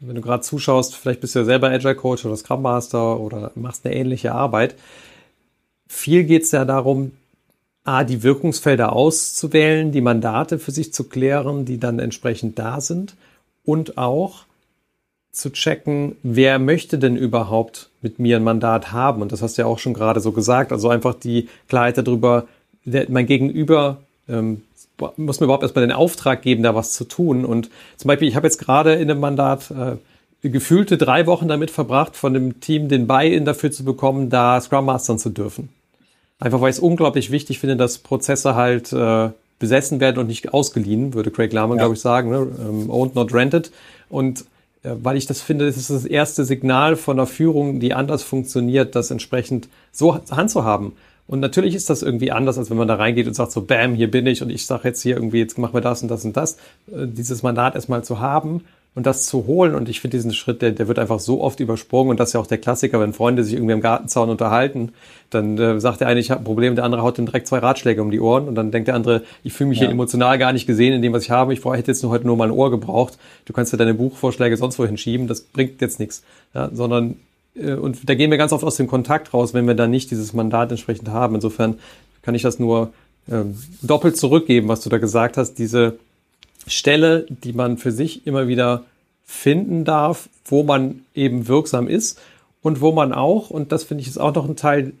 [0.00, 3.52] wenn du gerade zuschaust, vielleicht bist du ja selber Agile Coach oder Scrum Master oder
[3.54, 4.74] machst eine ähnliche Arbeit.
[5.86, 7.12] Viel geht es ja darum,
[7.84, 13.14] A, die Wirkungsfelder auszuwählen, die Mandate für sich zu klären, die dann entsprechend da sind
[13.64, 14.46] und auch
[15.34, 19.22] zu checken, wer möchte denn überhaupt mit mir ein Mandat haben?
[19.22, 20.72] Und das hast du ja auch schon gerade so gesagt.
[20.72, 22.46] Also einfach die Klarheit darüber,
[23.08, 24.62] mein Gegenüber ähm,
[25.16, 27.44] muss mir überhaupt erstmal den Auftrag geben, da was zu tun.
[27.44, 31.70] Und zum Beispiel, ich habe jetzt gerade in einem Mandat äh, gefühlte drei Wochen damit
[31.70, 35.68] verbracht, von dem Team den Buy-in dafür zu bekommen, da Scrum Mastern zu dürfen.
[36.38, 40.52] Einfach weil ich es unglaublich wichtig finde, dass Prozesse halt äh, besessen werden und nicht
[40.52, 41.84] ausgeliehen, würde Craig Lahman, ja.
[41.84, 42.30] glaube ich, sagen.
[42.30, 42.46] Ne?
[42.60, 43.70] Ähm, owned, not rented.
[44.08, 44.44] Und
[44.84, 48.94] weil ich das finde, das ist das erste Signal von einer Führung, die anders funktioniert,
[48.94, 50.92] das entsprechend so handzuhaben.
[51.26, 53.94] Und natürlich ist das irgendwie anders, als wenn man da reingeht und sagt so, bam,
[53.94, 56.24] hier bin ich und ich sage jetzt hier irgendwie, jetzt machen wir das und das
[56.24, 56.56] und das.
[56.92, 58.62] Äh, dieses Mandat erstmal zu haben
[58.94, 59.74] und das zu holen.
[59.74, 62.10] Und ich finde diesen Schritt, der, der wird einfach so oft übersprungen.
[62.10, 64.92] Und das ist ja auch der Klassiker, wenn Freunde sich irgendwie am Gartenzaun unterhalten,
[65.30, 67.58] dann äh, sagt der eine, ich habe ein Problem, der andere haut ihm direkt zwei
[67.58, 68.46] Ratschläge um die Ohren.
[68.46, 69.86] Und dann denkt der andere, ich fühle mich ja.
[69.86, 71.52] hier emotional gar nicht gesehen in dem, was ich habe.
[71.52, 73.18] Ich hätte jetzt nur heute nur mal ein Ohr gebraucht.
[73.46, 75.26] Du kannst ja deine Buchvorschläge sonst wohin schieben.
[75.26, 76.22] Das bringt jetzt nichts.
[76.54, 77.16] Ja, sondern,
[77.56, 80.12] äh, und da gehen wir ganz oft aus dem Kontakt raus, wenn wir dann nicht
[80.12, 81.34] dieses Mandat entsprechend haben.
[81.34, 81.80] Insofern
[82.22, 82.92] kann ich das nur
[83.28, 85.54] ähm, doppelt zurückgeben, was du da gesagt hast.
[85.54, 85.98] Diese
[86.66, 88.84] Stelle, die man für sich immer wieder
[89.24, 92.20] finden darf, wo man eben wirksam ist
[92.62, 94.92] und wo man auch, und das finde ich ist auch noch ein Teil,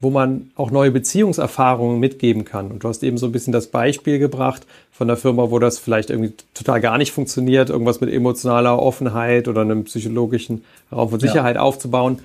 [0.00, 2.70] wo man auch neue Beziehungserfahrungen mitgeben kann.
[2.70, 5.78] Und du hast eben so ein bisschen das Beispiel gebracht von der Firma, wo das
[5.78, 11.18] vielleicht irgendwie total gar nicht funktioniert, irgendwas mit emotionaler Offenheit oder einem psychologischen Raum von
[11.18, 11.62] Sicherheit ja.
[11.62, 12.20] aufzubauen.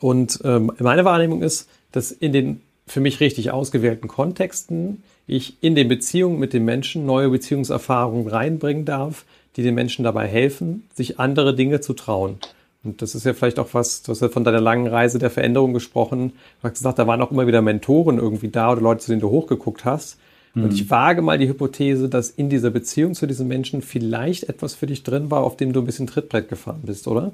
[0.00, 5.76] Und ähm, meine Wahrnehmung ist, dass in den für mich richtig ausgewählten Kontexten ich in
[5.76, 9.24] den Beziehungen mit den Menschen neue Beziehungserfahrungen reinbringen darf,
[9.54, 12.38] die den Menschen dabei helfen, sich andere Dinge zu trauen.
[12.82, 15.30] Und das ist ja vielleicht auch was, du hast ja von deiner langen Reise der
[15.30, 16.32] Veränderung gesprochen.
[16.60, 19.20] Du hast gesagt, da waren auch immer wieder Mentoren irgendwie da oder Leute, zu denen
[19.20, 20.18] du hochgeguckt hast.
[20.54, 20.64] Mhm.
[20.64, 24.74] Und ich wage mal die Hypothese, dass in dieser Beziehung zu diesen Menschen vielleicht etwas
[24.74, 27.32] für dich drin war, auf dem du ein bisschen Trittbrett gefahren bist, oder?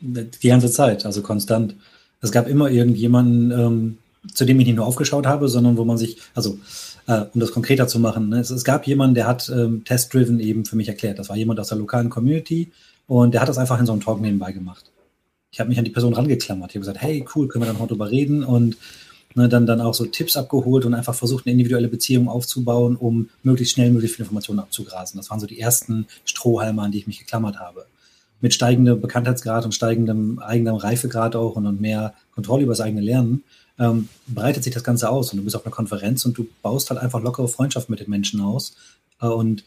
[0.00, 1.74] Die ganze Zeit, also konstant.
[2.20, 3.98] Es gab immer irgendjemanden, ähm,
[4.32, 6.58] zu dem ich nicht nur aufgeschaut habe, sondern wo man sich, also
[7.06, 8.40] äh, um das konkreter zu machen, ne?
[8.40, 11.18] es, es, gab jemanden, der hat ähm, Test-Driven eben für mich erklärt.
[11.18, 12.72] Das war jemand aus der lokalen Community
[13.06, 14.90] und der hat das einfach in so einem Talk nebenbei gemacht.
[15.50, 16.70] Ich habe mich an die Person rangeklammert.
[16.70, 18.76] Ich habe gesagt, hey, cool, können wir dann heute drüber reden und
[19.34, 23.28] ne, dann, dann auch so Tipps abgeholt und einfach versucht, eine individuelle Beziehung aufzubauen, um
[23.42, 25.18] möglichst schnell möglichst viele Informationen abzugrasen.
[25.18, 27.86] Das waren so die ersten Strohhalme, an die ich mich geklammert habe.
[28.40, 33.00] Mit steigendem Bekanntheitsgrad und steigendem eigenem Reifegrad auch und, und mehr Kontrolle über das eigene
[33.00, 33.44] Lernen
[33.78, 36.90] ähm, breitet sich das Ganze aus und du bist auf einer Konferenz und du baust
[36.90, 38.76] halt einfach lockere Freundschaft mit den Menschen aus.
[39.20, 39.64] Äh, und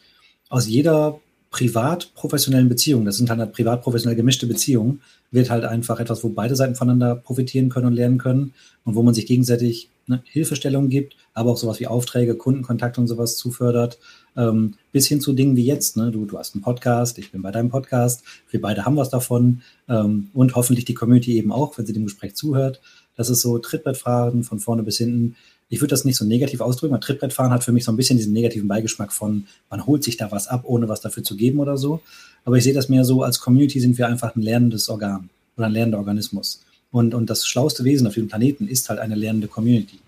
[0.48, 5.00] aus jeder privat-professionellen Beziehung, das sind halt privat-professionell gemischte Beziehungen,
[5.30, 8.54] wird halt einfach etwas, wo beide Seiten voneinander profitieren können und lernen können
[8.84, 13.06] und wo man sich gegenseitig ne, Hilfestellungen gibt, aber auch sowas wie Aufträge, Kundenkontakt und
[13.06, 13.98] sowas zufördert,
[14.36, 15.96] ähm, bis hin zu Dingen wie jetzt.
[15.96, 16.10] Ne?
[16.10, 19.62] Du, du hast einen Podcast, ich bin bei deinem Podcast, wir beide haben was davon
[19.88, 22.80] ähm, und hoffentlich die Community eben auch, wenn sie dem Gespräch zuhört.
[23.16, 25.36] Das ist so Trittbrettfahren von vorne bis hinten.
[25.68, 28.16] Ich würde das nicht so negativ ausdrücken, weil Trittbrettfahren hat für mich so ein bisschen
[28.16, 31.58] diesen negativen Beigeschmack von, man holt sich da was ab, ohne was dafür zu geben
[31.58, 32.00] oder so.
[32.44, 35.66] Aber ich sehe das mehr so, als Community sind wir einfach ein lernendes Organ oder
[35.66, 36.62] ein lernender Organismus.
[36.90, 39.98] Und, und das schlauste Wesen auf diesem Planeten ist halt eine lernende Community.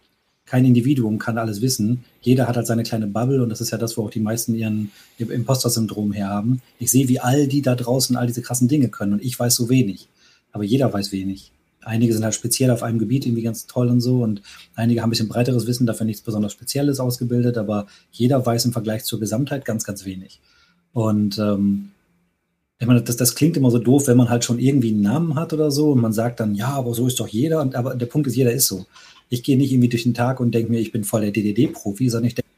[0.47, 2.05] Kein Individuum kann alles wissen.
[2.23, 4.55] Jeder hat halt seine kleine Bubble und das ist ja das, wo auch die meisten
[4.55, 6.61] ihren, ihr Imposter-Syndrom herhaben.
[6.79, 9.55] Ich sehe, wie all die da draußen all diese krassen Dinge können und ich weiß
[9.55, 10.09] so wenig.
[10.53, 11.53] Aber jeder weiß wenig.
[11.83, 14.43] Einige sind halt speziell auf einem Gebiet irgendwie ganz toll und so und
[14.75, 18.73] einige haben ein bisschen breiteres Wissen, dafür nichts besonders Spezielles ausgebildet, aber jeder weiß im
[18.73, 20.41] Vergleich zur Gesamtheit ganz, ganz wenig.
[20.93, 21.93] Und ähm,
[22.81, 25.35] ich meine, das, das klingt immer so doof, wenn man halt schon irgendwie einen Namen
[25.35, 27.61] hat oder so und man sagt dann, ja, aber so ist doch jeder.
[27.61, 28.87] Und, aber der Punkt ist, jeder ist so.
[29.29, 32.09] Ich gehe nicht irgendwie durch den Tag und denke mir, ich bin voll der DDD-Profi,
[32.09, 32.49] sondern ich denke,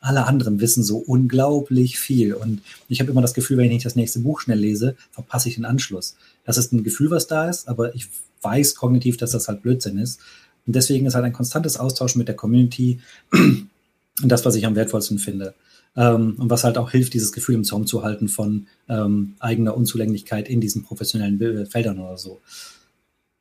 [0.00, 2.32] alle anderen wissen so unglaublich viel.
[2.32, 5.48] Und ich habe immer das Gefühl, wenn ich nicht das nächste Buch schnell lese, verpasse
[5.48, 6.16] ich den Anschluss.
[6.44, 8.06] Das ist ein Gefühl, was da ist, aber ich
[8.42, 10.20] weiß kognitiv, dass das halt Blödsinn ist.
[10.64, 13.00] Und deswegen ist halt ein konstantes Austausch mit der Community
[14.22, 15.54] das, was ich am wertvollsten finde.
[15.98, 19.76] Ähm, und was halt auch hilft, dieses Gefühl im Zaum zu halten von ähm, eigener
[19.76, 22.40] Unzulänglichkeit in diesen professionellen Feldern oder so.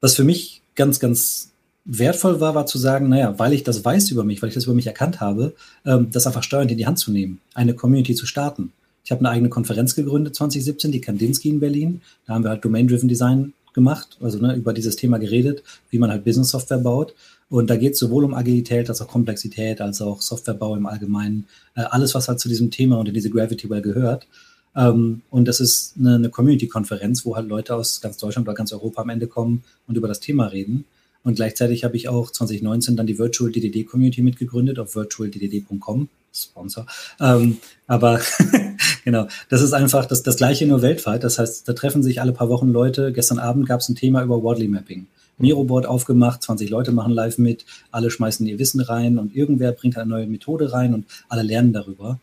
[0.01, 1.51] Was für mich ganz, ganz
[1.85, 4.65] wertvoll war, war zu sagen, naja, weil ich das weiß über mich, weil ich das
[4.65, 5.53] über mich erkannt habe,
[5.85, 8.73] ähm, das einfach steuernd in die Hand zu nehmen, eine Community zu starten.
[9.05, 12.01] Ich habe eine eigene Konferenz gegründet 2017, die Kandinsky in Berlin.
[12.25, 16.09] Da haben wir halt Domain-Driven Design gemacht, also ne, über dieses Thema geredet, wie man
[16.09, 17.13] halt Business-Software baut.
[17.49, 21.47] Und da geht es sowohl um Agilität als auch Komplexität, als auch Softwarebau im Allgemeinen.
[21.75, 24.27] Äh, alles, was halt zu diesem Thema und in diese Gravity Well gehört.
[24.75, 28.73] Ähm, und das ist eine, eine Community-Konferenz, wo halt Leute aus ganz Deutschland oder ganz
[28.73, 30.85] Europa am Ende kommen und über das Thema reden.
[31.23, 36.09] Und gleichzeitig habe ich auch 2019 dann die Virtual DDD Community mitgegründet auf virtualddd.com.
[36.33, 36.85] Sponsor.
[37.19, 38.21] Ähm, aber
[39.03, 41.23] genau, das ist einfach das, das gleiche nur weltweit.
[41.23, 43.11] Das heißt, da treffen sich alle paar Wochen Leute.
[43.11, 45.07] Gestern Abend gab es ein Thema über Wadley Mapping.
[45.37, 49.97] Miroboard aufgemacht, 20 Leute machen live mit, alle schmeißen ihr Wissen rein und irgendwer bringt
[49.97, 52.19] eine neue Methode rein und alle lernen darüber.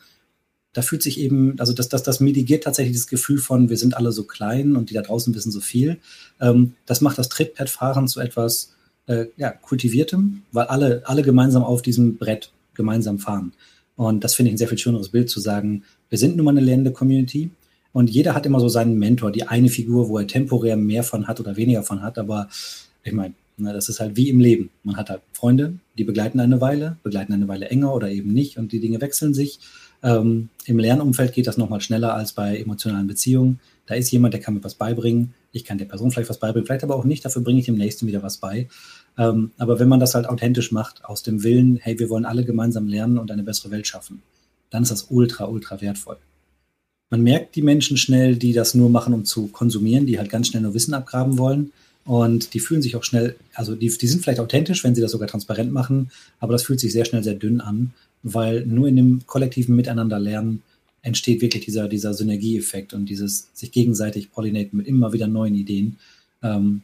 [0.73, 3.97] Da fühlt sich eben, also das, das, das mitigiert tatsächlich das Gefühl von, wir sind
[3.97, 5.99] alle so klein und die da draußen wissen so viel.
[6.41, 8.73] Ähm, das macht das Trittpad-Fahren zu etwas
[9.07, 13.53] äh, ja, kultiviertem, weil alle, alle gemeinsam auf diesem Brett gemeinsam fahren.
[13.97, 16.51] Und das finde ich ein sehr viel schöneres Bild zu sagen, wir sind nun mal
[16.51, 17.51] eine lernende Community
[17.93, 21.29] und jeder hat immer so seinen Mentor, die eine Figur, wo er temporär mehr von
[21.29, 22.49] hat oder weniger von hat, aber
[23.05, 24.71] ich meine, Das ist halt wie im Leben.
[24.83, 28.59] Man hat halt Freunde, die begleiten eine Weile, begleiten eine Weile enger oder eben nicht
[28.59, 29.61] und die Dinge wechseln sich.
[30.03, 33.61] Ähm, Im Lernumfeld geht das nochmal schneller als bei emotionalen Beziehungen.
[33.87, 35.35] Da ist jemand, der kann mir was beibringen.
[35.53, 37.25] Ich kann der Person vielleicht was beibringen, vielleicht aber auch nicht.
[37.25, 38.69] Dafür bringe ich dem Nächsten wieder was bei.
[39.17, 42.45] Ähm, aber wenn man das halt authentisch macht, aus dem Willen, hey, wir wollen alle
[42.45, 44.23] gemeinsam lernen und eine bessere Welt schaffen,
[44.71, 46.17] dann ist das ultra, ultra wertvoll.
[47.11, 50.49] Man merkt die Menschen schnell, die das nur machen, um zu konsumieren, die halt ganz
[50.49, 51.73] schnell nur Wissen abgraben wollen.
[52.05, 55.13] Und die fühlen sich auch schnell, also die, die sind vielleicht authentisch, wenn sie das
[55.13, 58.97] sogar transparent machen, aber das fühlt sich sehr schnell sehr dünn an, weil nur in
[58.97, 60.63] dem kollektiven Miteinander lernen
[61.01, 65.99] entsteht wirklich dieser, dieser Synergieeffekt und dieses sich gegenseitig pollinaten mit immer wieder neuen Ideen.
[66.43, 66.83] Ähm,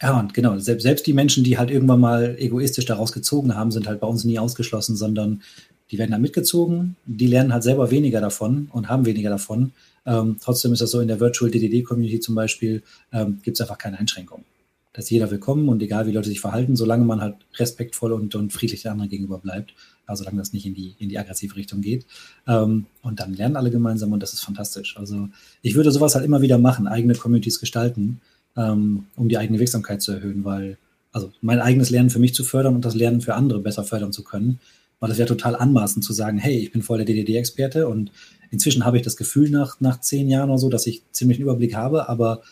[0.00, 3.70] ja, und genau, selbst, selbst die Menschen, die halt irgendwann mal egoistisch daraus gezogen haben,
[3.70, 5.42] sind halt bei uns nie ausgeschlossen, sondern
[5.90, 9.72] die werden da mitgezogen, die lernen halt selber weniger davon und haben weniger davon.
[10.06, 12.82] Ähm, trotzdem ist das so, in der Virtual DDD Community zum Beispiel
[13.12, 14.44] ähm, gibt es einfach keine Einschränkungen.
[14.92, 18.34] Da ist jeder willkommen und egal wie Leute sich verhalten, solange man halt respektvoll und,
[18.34, 19.72] und friedlich den anderen gegenüber bleibt,
[20.06, 22.04] also solange das nicht in die, in die aggressive Richtung geht.
[22.46, 24.96] Ähm, und dann lernen alle gemeinsam und das ist fantastisch.
[24.98, 25.28] Also
[25.62, 28.20] ich würde sowas halt immer wieder machen, eigene Communities gestalten,
[28.54, 30.76] ähm, um die eigene Wirksamkeit zu erhöhen, weil,
[31.10, 34.12] also mein eigenes Lernen für mich zu fördern und das Lernen für andere besser fördern
[34.12, 34.60] zu können,
[35.02, 38.12] weil das wäre total anmaßend zu sagen, hey, ich bin voll der DDD-Experte und
[38.52, 41.44] Inzwischen habe ich das Gefühl nach, nach zehn Jahren oder so, dass ich ziemlich einen
[41.44, 42.42] Überblick habe, aber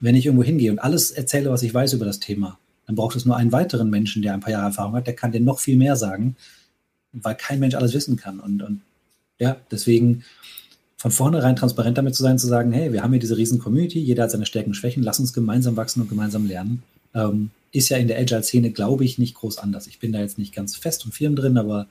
[0.00, 3.14] wenn ich irgendwo hingehe und alles erzähle, was ich weiß über das Thema, dann braucht
[3.14, 5.58] es nur einen weiteren Menschen, der ein paar Jahre Erfahrung hat, der kann dir noch
[5.58, 6.34] viel mehr sagen,
[7.12, 8.40] weil kein Mensch alles wissen kann.
[8.40, 8.80] Und, und
[9.38, 10.24] ja, deswegen
[10.96, 14.00] von vornherein transparent damit zu sein, zu sagen, hey, wir haben hier diese riesen Community,
[14.00, 16.82] jeder hat seine Stärken und Schwächen, lass uns gemeinsam wachsen und gemeinsam lernen.
[17.14, 19.86] Ähm, ist ja in der Agile-Szene, glaube ich, nicht groß anders.
[19.86, 21.88] Ich bin da jetzt nicht ganz fest und firm drin, aber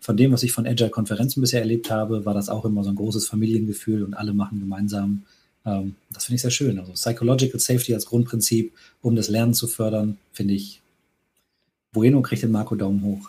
[0.00, 2.96] von dem, was ich von Agile-Konferenzen bisher erlebt habe, war das auch immer so ein
[2.96, 5.24] großes Familiengefühl und alle machen gemeinsam.
[5.66, 6.78] Ähm, das finde ich sehr schön.
[6.78, 8.72] Also Psychological Safety als Grundprinzip,
[9.02, 10.80] um das Lernen zu fördern, finde ich.
[11.92, 13.28] Bueno kriegt den Marco Daumen hoch.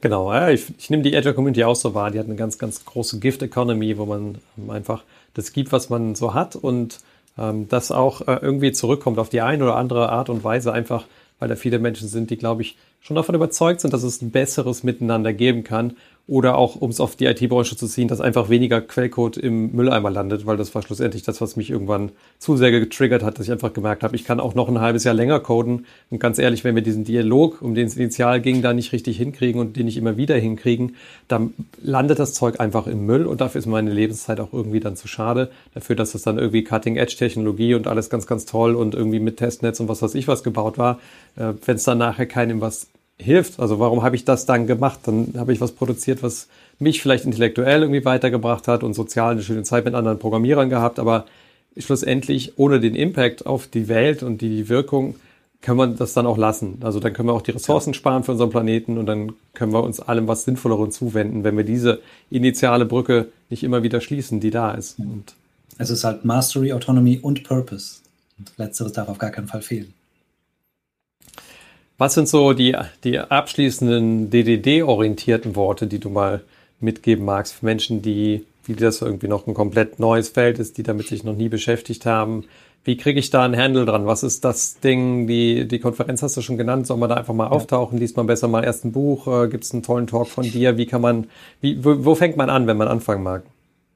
[0.00, 2.10] Genau, ja, ich, ich nehme die Agile Community auch so wahr.
[2.10, 4.38] Die hat eine ganz, ganz große Gift Economy, wo man
[4.68, 6.98] einfach das gibt, was man so hat und
[7.38, 11.06] ähm, das auch äh, irgendwie zurückkommt auf die eine oder andere Art und Weise, einfach
[11.38, 14.30] weil da viele Menschen sind, die, glaube ich, schon davon überzeugt sind, dass es ein
[14.30, 15.96] besseres Miteinander geben kann
[16.28, 20.10] oder auch, um es auf die IT-Branche zu ziehen, dass einfach weniger Quellcode im Mülleimer
[20.10, 23.52] landet, weil das war schlussendlich das, was mich irgendwann zu sehr getriggert hat, dass ich
[23.52, 25.86] einfach gemerkt habe, ich kann auch noch ein halbes Jahr länger coden.
[26.10, 29.16] Und ganz ehrlich, wenn wir diesen Dialog, um den es initial ging, da nicht richtig
[29.16, 30.94] hinkriegen und den nicht immer wieder hinkriegen,
[31.26, 34.94] dann landet das Zeug einfach im Müll und dafür ist meine Lebenszeit auch irgendwie dann
[34.94, 35.50] zu schade.
[35.74, 39.80] Dafür, dass es dann irgendwie Cutting-Edge-Technologie und alles ganz, ganz toll und irgendwie mit Testnetz
[39.80, 41.00] und was weiß ich was gebaut war,
[41.34, 42.86] äh, wenn es dann nachher keinem was
[43.22, 43.60] hilft.
[43.60, 45.00] Also warum habe ich das dann gemacht?
[45.04, 46.48] Dann habe ich was produziert, was
[46.78, 50.98] mich vielleicht intellektuell irgendwie weitergebracht hat und sozial eine schöne Zeit mit anderen Programmierern gehabt,
[50.98, 51.26] aber
[51.76, 55.16] schlussendlich ohne den Impact auf die Welt und die Wirkung
[55.62, 56.78] kann man das dann auch lassen.
[56.80, 59.82] Also dann können wir auch die Ressourcen sparen für unseren Planeten und dann können wir
[59.82, 62.00] uns allem was Sinnvolleren zuwenden, wenn wir diese
[62.30, 64.98] initiale Brücke nicht immer wieder schließen, die da ist.
[64.98, 65.34] Und
[65.78, 68.00] es ist halt Mastery, Autonomy und Purpose.
[68.38, 69.94] Und letzteres darf auf gar keinen Fall fehlen.
[72.02, 76.40] Was sind so die, die abschließenden DDD-orientierten Worte, die du mal
[76.80, 80.82] mitgeben magst für Menschen, die, wie das irgendwie noch ein komplett neues Feld ist, die
[80.82, 82.42] damit sich noch nie beschäftigt haben?
[82.82, 84.04] Wie kriege ich da einen Handle dran?
[84.04, 85.28] Was ist das Ding?
[85.28, 86.88] Die, die Konferenz hast du schon genannt.
[86.88, 87.50] Soll man da einfach mal ja.
[87.52, 88.00] auftauchen?
[88.00, 89.28] Liest man besser mal erst ein Buch?
[89.28, 90.76] Äh, Gibt es einen tollen Talk von dir?
[90.76, 91.28] Wie kann man,
[91.60, 93.44] wie, wo, wo fängt man an, wenn man anfangen mag?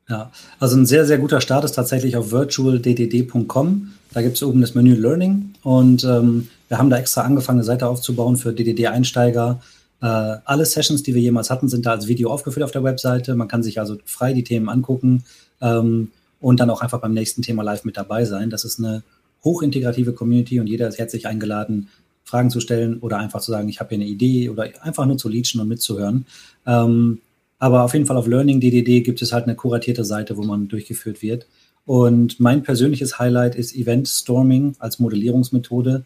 [0.08, 0.30] Ja,
[0.60, 3.92] also ein sehr, sehr guter Start ist tatsächlich auf virtualddd.com.
[4.12, 7.64] Da gibt es oben das Menü Learning und ähm, wir haben da extra angefangen, eine
[7.64, 9.60] Seite aufzubauen für DDD-Einsteiger.
[10.00, 13.34] Äh, alle Sessions, die wir jemals hatten, sind da als Video aufgeführt auf der Webseite.
[13.34, 15.24] Man kann sich also frei die Themen angucken
[15.60, 18.48] ähm, und dann auch einfach beim nächsten Thema live mit dabei sein.
[18.48, 19.02] Das ist eine
[19.42, 21.88] hochintegrative Community und jeder ist herzlich eingeladen,
[22.24, 25.18] Fragen zu stellen oder einfach zu sagen, ich habe hier eine Idee oder einfach nur
[25.18, 26.26] zu leachen und mitzuhören.
[26.64, 27.20] Ähm,
[27.58, 30.68] aber auf jeden Fall auf Learning DDD gibt es halt eine kuratierte Seite, wo man
[30.68, 31.46] durchgeführt wird.
[31.84, 36.04] Und mein persönliches Highlight ist Event Storming als Modellierungsmethode.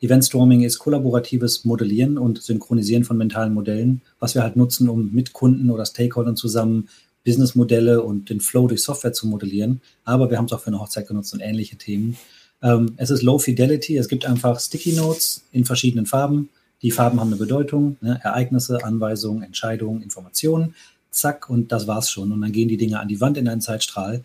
[0.00, 5.12] Event Storming ist kollaboratives Modellieren und Synchronisieren von mentalen Modellen, was wir halt nutzen, um
[5.12, 6.88] mit Kunden oder Stakeholdern zusammen
[7.24, 9.80] Businessmodelle und den Flow durch Software zu modellieren.
[10.04, 12.16] Aber wir haben es auch für eine Hochzeit genutzt und ähnliche Themen.
[12.62, 13.96] Ähm, es ist Low Fidelity.
[13.96, 16.50] Es gibt einfach Sticky Notes in verschiedenen Farben.
[16.82, 17.96] Die Farben haben eine Bedeutung.
[18.00, 18.20] Ne?
[18.22, 20.74] Ereignisse, Anweisungen, Entscheidungen, Informationen.
[21.10, 22.32] Zack, und das war's schon.
[22.32, 24.24] Und dann gehen die Dinge an die Wand in einen Zeitstrahl.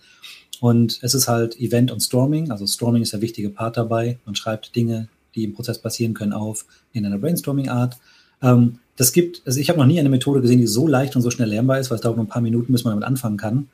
[0.59, 2.51] Und es ist halt Event und Storming.
[2.51, 4.19] Also Storming ist der wichtige Part dabei.
[4.25, 7.97] Man schreibt Dinge, die im Prozess passieren können, auf in einer Brainstorming-Art.
[8.41, 11.21] Ähm, das gibt, also ich habe noch nie eine Methode gesehen, die so leicht und
[11.21, 13.37] so schnell lernbar ist, weil es dauert nur ein paar Minuten, bis man damit anfangen
[13.37, 13.69] kann.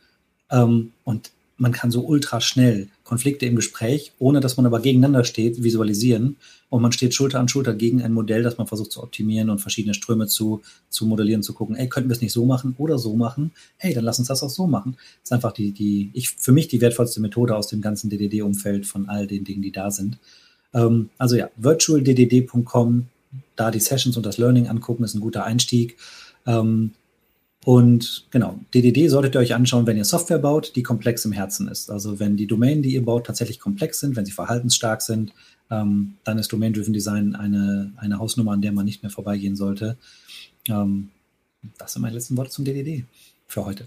[0.50, 5.24] Ähm, und man kann so ultra schnell Konflikte im Gespräch, ohne dass man aber gegeneinander
[5.24, 6.38] steht, visualisieren.
[6.70, 9.60] Und man steht Schulter an Schulter gegen ein Modell, das man versucht zu optimieren und
[9.60, 13.00] verschiedene Ströme zu, zu modellieren, zu gucken, ey, könnten wir es nicht so machen oder
[13.00, 13.52] so machen?
[13.78, 14.98] Hey, dann lass uns das auch so machen.
[14.98, 18.86] Das ist einfach die, die, ich, für mich die wertvollste Methode aus dem ganzen DDD-Umfeld
[18.86, 20.20] von all den Dingen, die da sind.
[20.74, 23.08] Ähm, also ja, virtualddd.com,
[23.56, 25.98] da die Sessions und das Learning angucken, ist ein guter Einstieg.
[26.46, 26.92] Ähm,
[27.68, 31.68] und genau, DDD solltet ihr euch anschauen, wenn ihr Software baut, die komplex im Herzen
[31.68, 31.92] ist.
[31.92, 35.34] Also wenn die Domänen, die ihr baut, tatsächlich komplex sind, wenn sie verhaltensstark sind,
[35.70, 39.98] ähm, dann ist Domain-Driven Design eine, eine Hausnummer, an der man nicht mehr vorbeigehen sollte.
[40.70, 41.10] Ähm,
[41.78, 43.04] das sind meine letzten Worte zum DDD
[43.48, 43.86] für heute.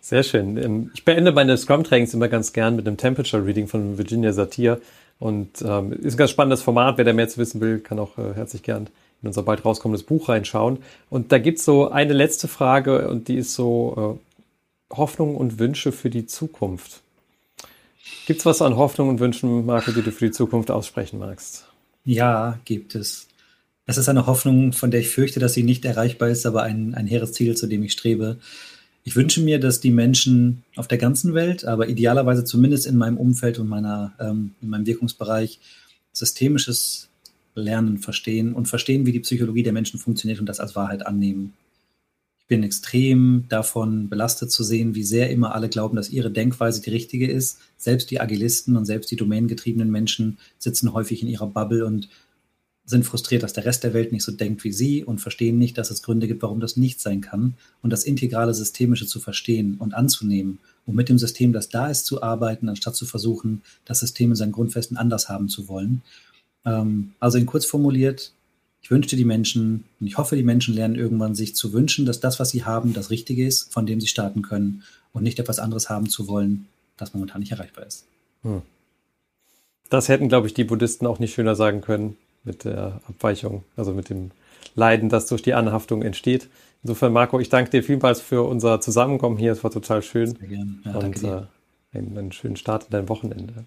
[0.00, 0.56] Sehr schön.
[0.56, 4.80] Ähm, ich beende meine Scrum-Trainings immer ganz gern mit einem Temperature Reading von Virginia Satir.
[5.20, 6.98] Und ähm, ist ein ganz spannendes Format.
[6.98, 8.88] Wer da mehr zu wissen will, kann auch äh, herzlich gern
[9.24, 10.78] in unser bald rauskommendes Buch reinschauen.
[11.08, 15.58] Und da gibt es so eine letzte Frage und die ist so äh, Hoffnung und
[15.58, 17.00] Wünsche für die Zukunft.
[18.26, 21.66] Gibt es was an Hoffnung und Wünschen, Marco, die du für die Zukunft aussprechen magst?
[22.04, 23.28] Ja, gibt es.
[23.86, 26.94] Es ist eine Hoffnung, von der ich fürchte, dass sie nicht erreichbar ist, aber ein,
[26.94, 28.38] ein hehres Ziel, zu dem ich strebe.
[29.04, 33.16] Ich wünsche mir, dass die Menschen auf der ganzen Welt, aber idealerweise zumindest in meinem
[33.16, 35.60] Umfeld und meiner, ähm, in meinem Wirkungsbereich,
[36.12, 37.08] systemisches
[37.54, 41.52] lernen, verstehen und verstehen, wie die Psychologie der Menschen funktioniert und das als Wahrheit annehmen.
[42.40, 46.82] Ich bin extrem davon belastet zu sehen, wie sehr immer alle glauben, dass ihre Denkweise
[46.82, 47.58] die richtige ist.
[47.78, 52.10] Selbst die Agilisten und selbst die domänengetriebenen Menschen sitzen häufig in ihrer Bubble und
[52.84, 55.78] sind frustriert, dass der Rest der Welt nicht so denkt wie sie und verstehen nicht,
[55.78, 59.76] dass es Gründe gibt, warum das nicht sein kann und das integrale Systemische zu verstehen
[59.78, 64.00] und anzunehmen und mit dem System, das da ist, zu arbeiten, anstatt zu versuchen, das
[64.00, 66.02] System in seinen Grundfesten anders haben zu wollen.
[66.64, 68.32] Ähm, also in kurz formuliert,
[68.82, 72.20] ich wünschte die Menschen und ich hoffe, die Menschen lernen irgendwann sich zu wünschen, dass
[72.20, 75.58] das, was sie haben, das Richtige ist, von dem sie starten können und nicht etwas
[75.58, 78.04] anderes haben zu wollen, das momentan nicht erreichbar ist.
[78.42, 78.62] Hm.
[79.88, 83.94] Das hätten, glaube ich, die Buddhisten auch nicht schöner sagen können mit der Abweichung, also
[83.94, 84.32] mit dem
[84.74, 86.48] Leiden, das durch die Anhaftung entsteht.
[86.82, 89.52] Insofern, Marco, ich danke dir vielmals für unser Zusammenkommen hier.
[89.52, 90.36] Es war total schön.
[90.36, 90.74] Sehr gerne.
[90.84, 91.42] Ja, und äh,
[91.96, 93.64] einen, einen schönen Start in dein Wochenende.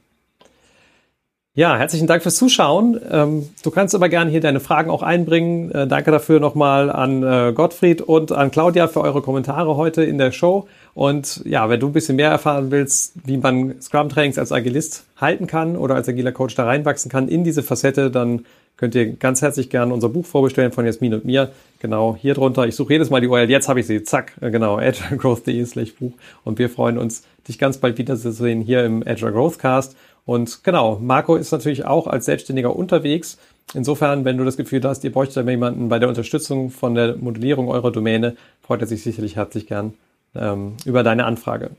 [1.57, 3.01] Ja, herzlichen Dank fürs Zuschauen.
[3.09, 5.71] Ähm, du kannst aber gerne hier deine Fragen auch einbringen.
[5.71, 10.19] Äh, danke dafür nochmal an äh, Gottfried und an Claudia für eure Kommentare heute in
[10.19, 10.67] der Show.
[10.93, 15.47] Und ja, wenn du ein bisschen mehr erfahren willst, wie man Scrum-Trainings als Agilist halten
[15.47, 18.45] kann oder als agiler Coach da reinwachsen kann in diese Facette, dann
[18.77, 21.49] könnt ihr ganz herzlich gerne unser Buch vorbestellen von Jasmin und mir.
[21.79, 22.67] Genau, hier drunter.
[22.67, 23.49] Ich suche jedes Mal die URL.
[23.49, 24.03] Jetzt habe ich sie.
[24.03, 26.13] Zack, äh, genau, agilegrowth.de slash Buch.
[26.43, 29.95] Und wir freuen uns, dich ganz bald wiederzusehen hier im Agile Growth Cast.
[30.27, 33.37] Und genau, Marco ist natürlich auch als Selbstständiger unterwegs.
[33.73, 37.69] Insofern, wenn du das Gefühl hast, ihr bräuchtet jemanden bei der Unterstützung von der Modellierung
[37.69, 39.93] eurer Domäne, freut er sich sicherlich herzlich gern
[40.35, 41.71] ähm, über deine Anfrage.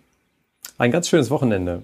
[0.78, 1.82] Ein ganz schönes Wochenende.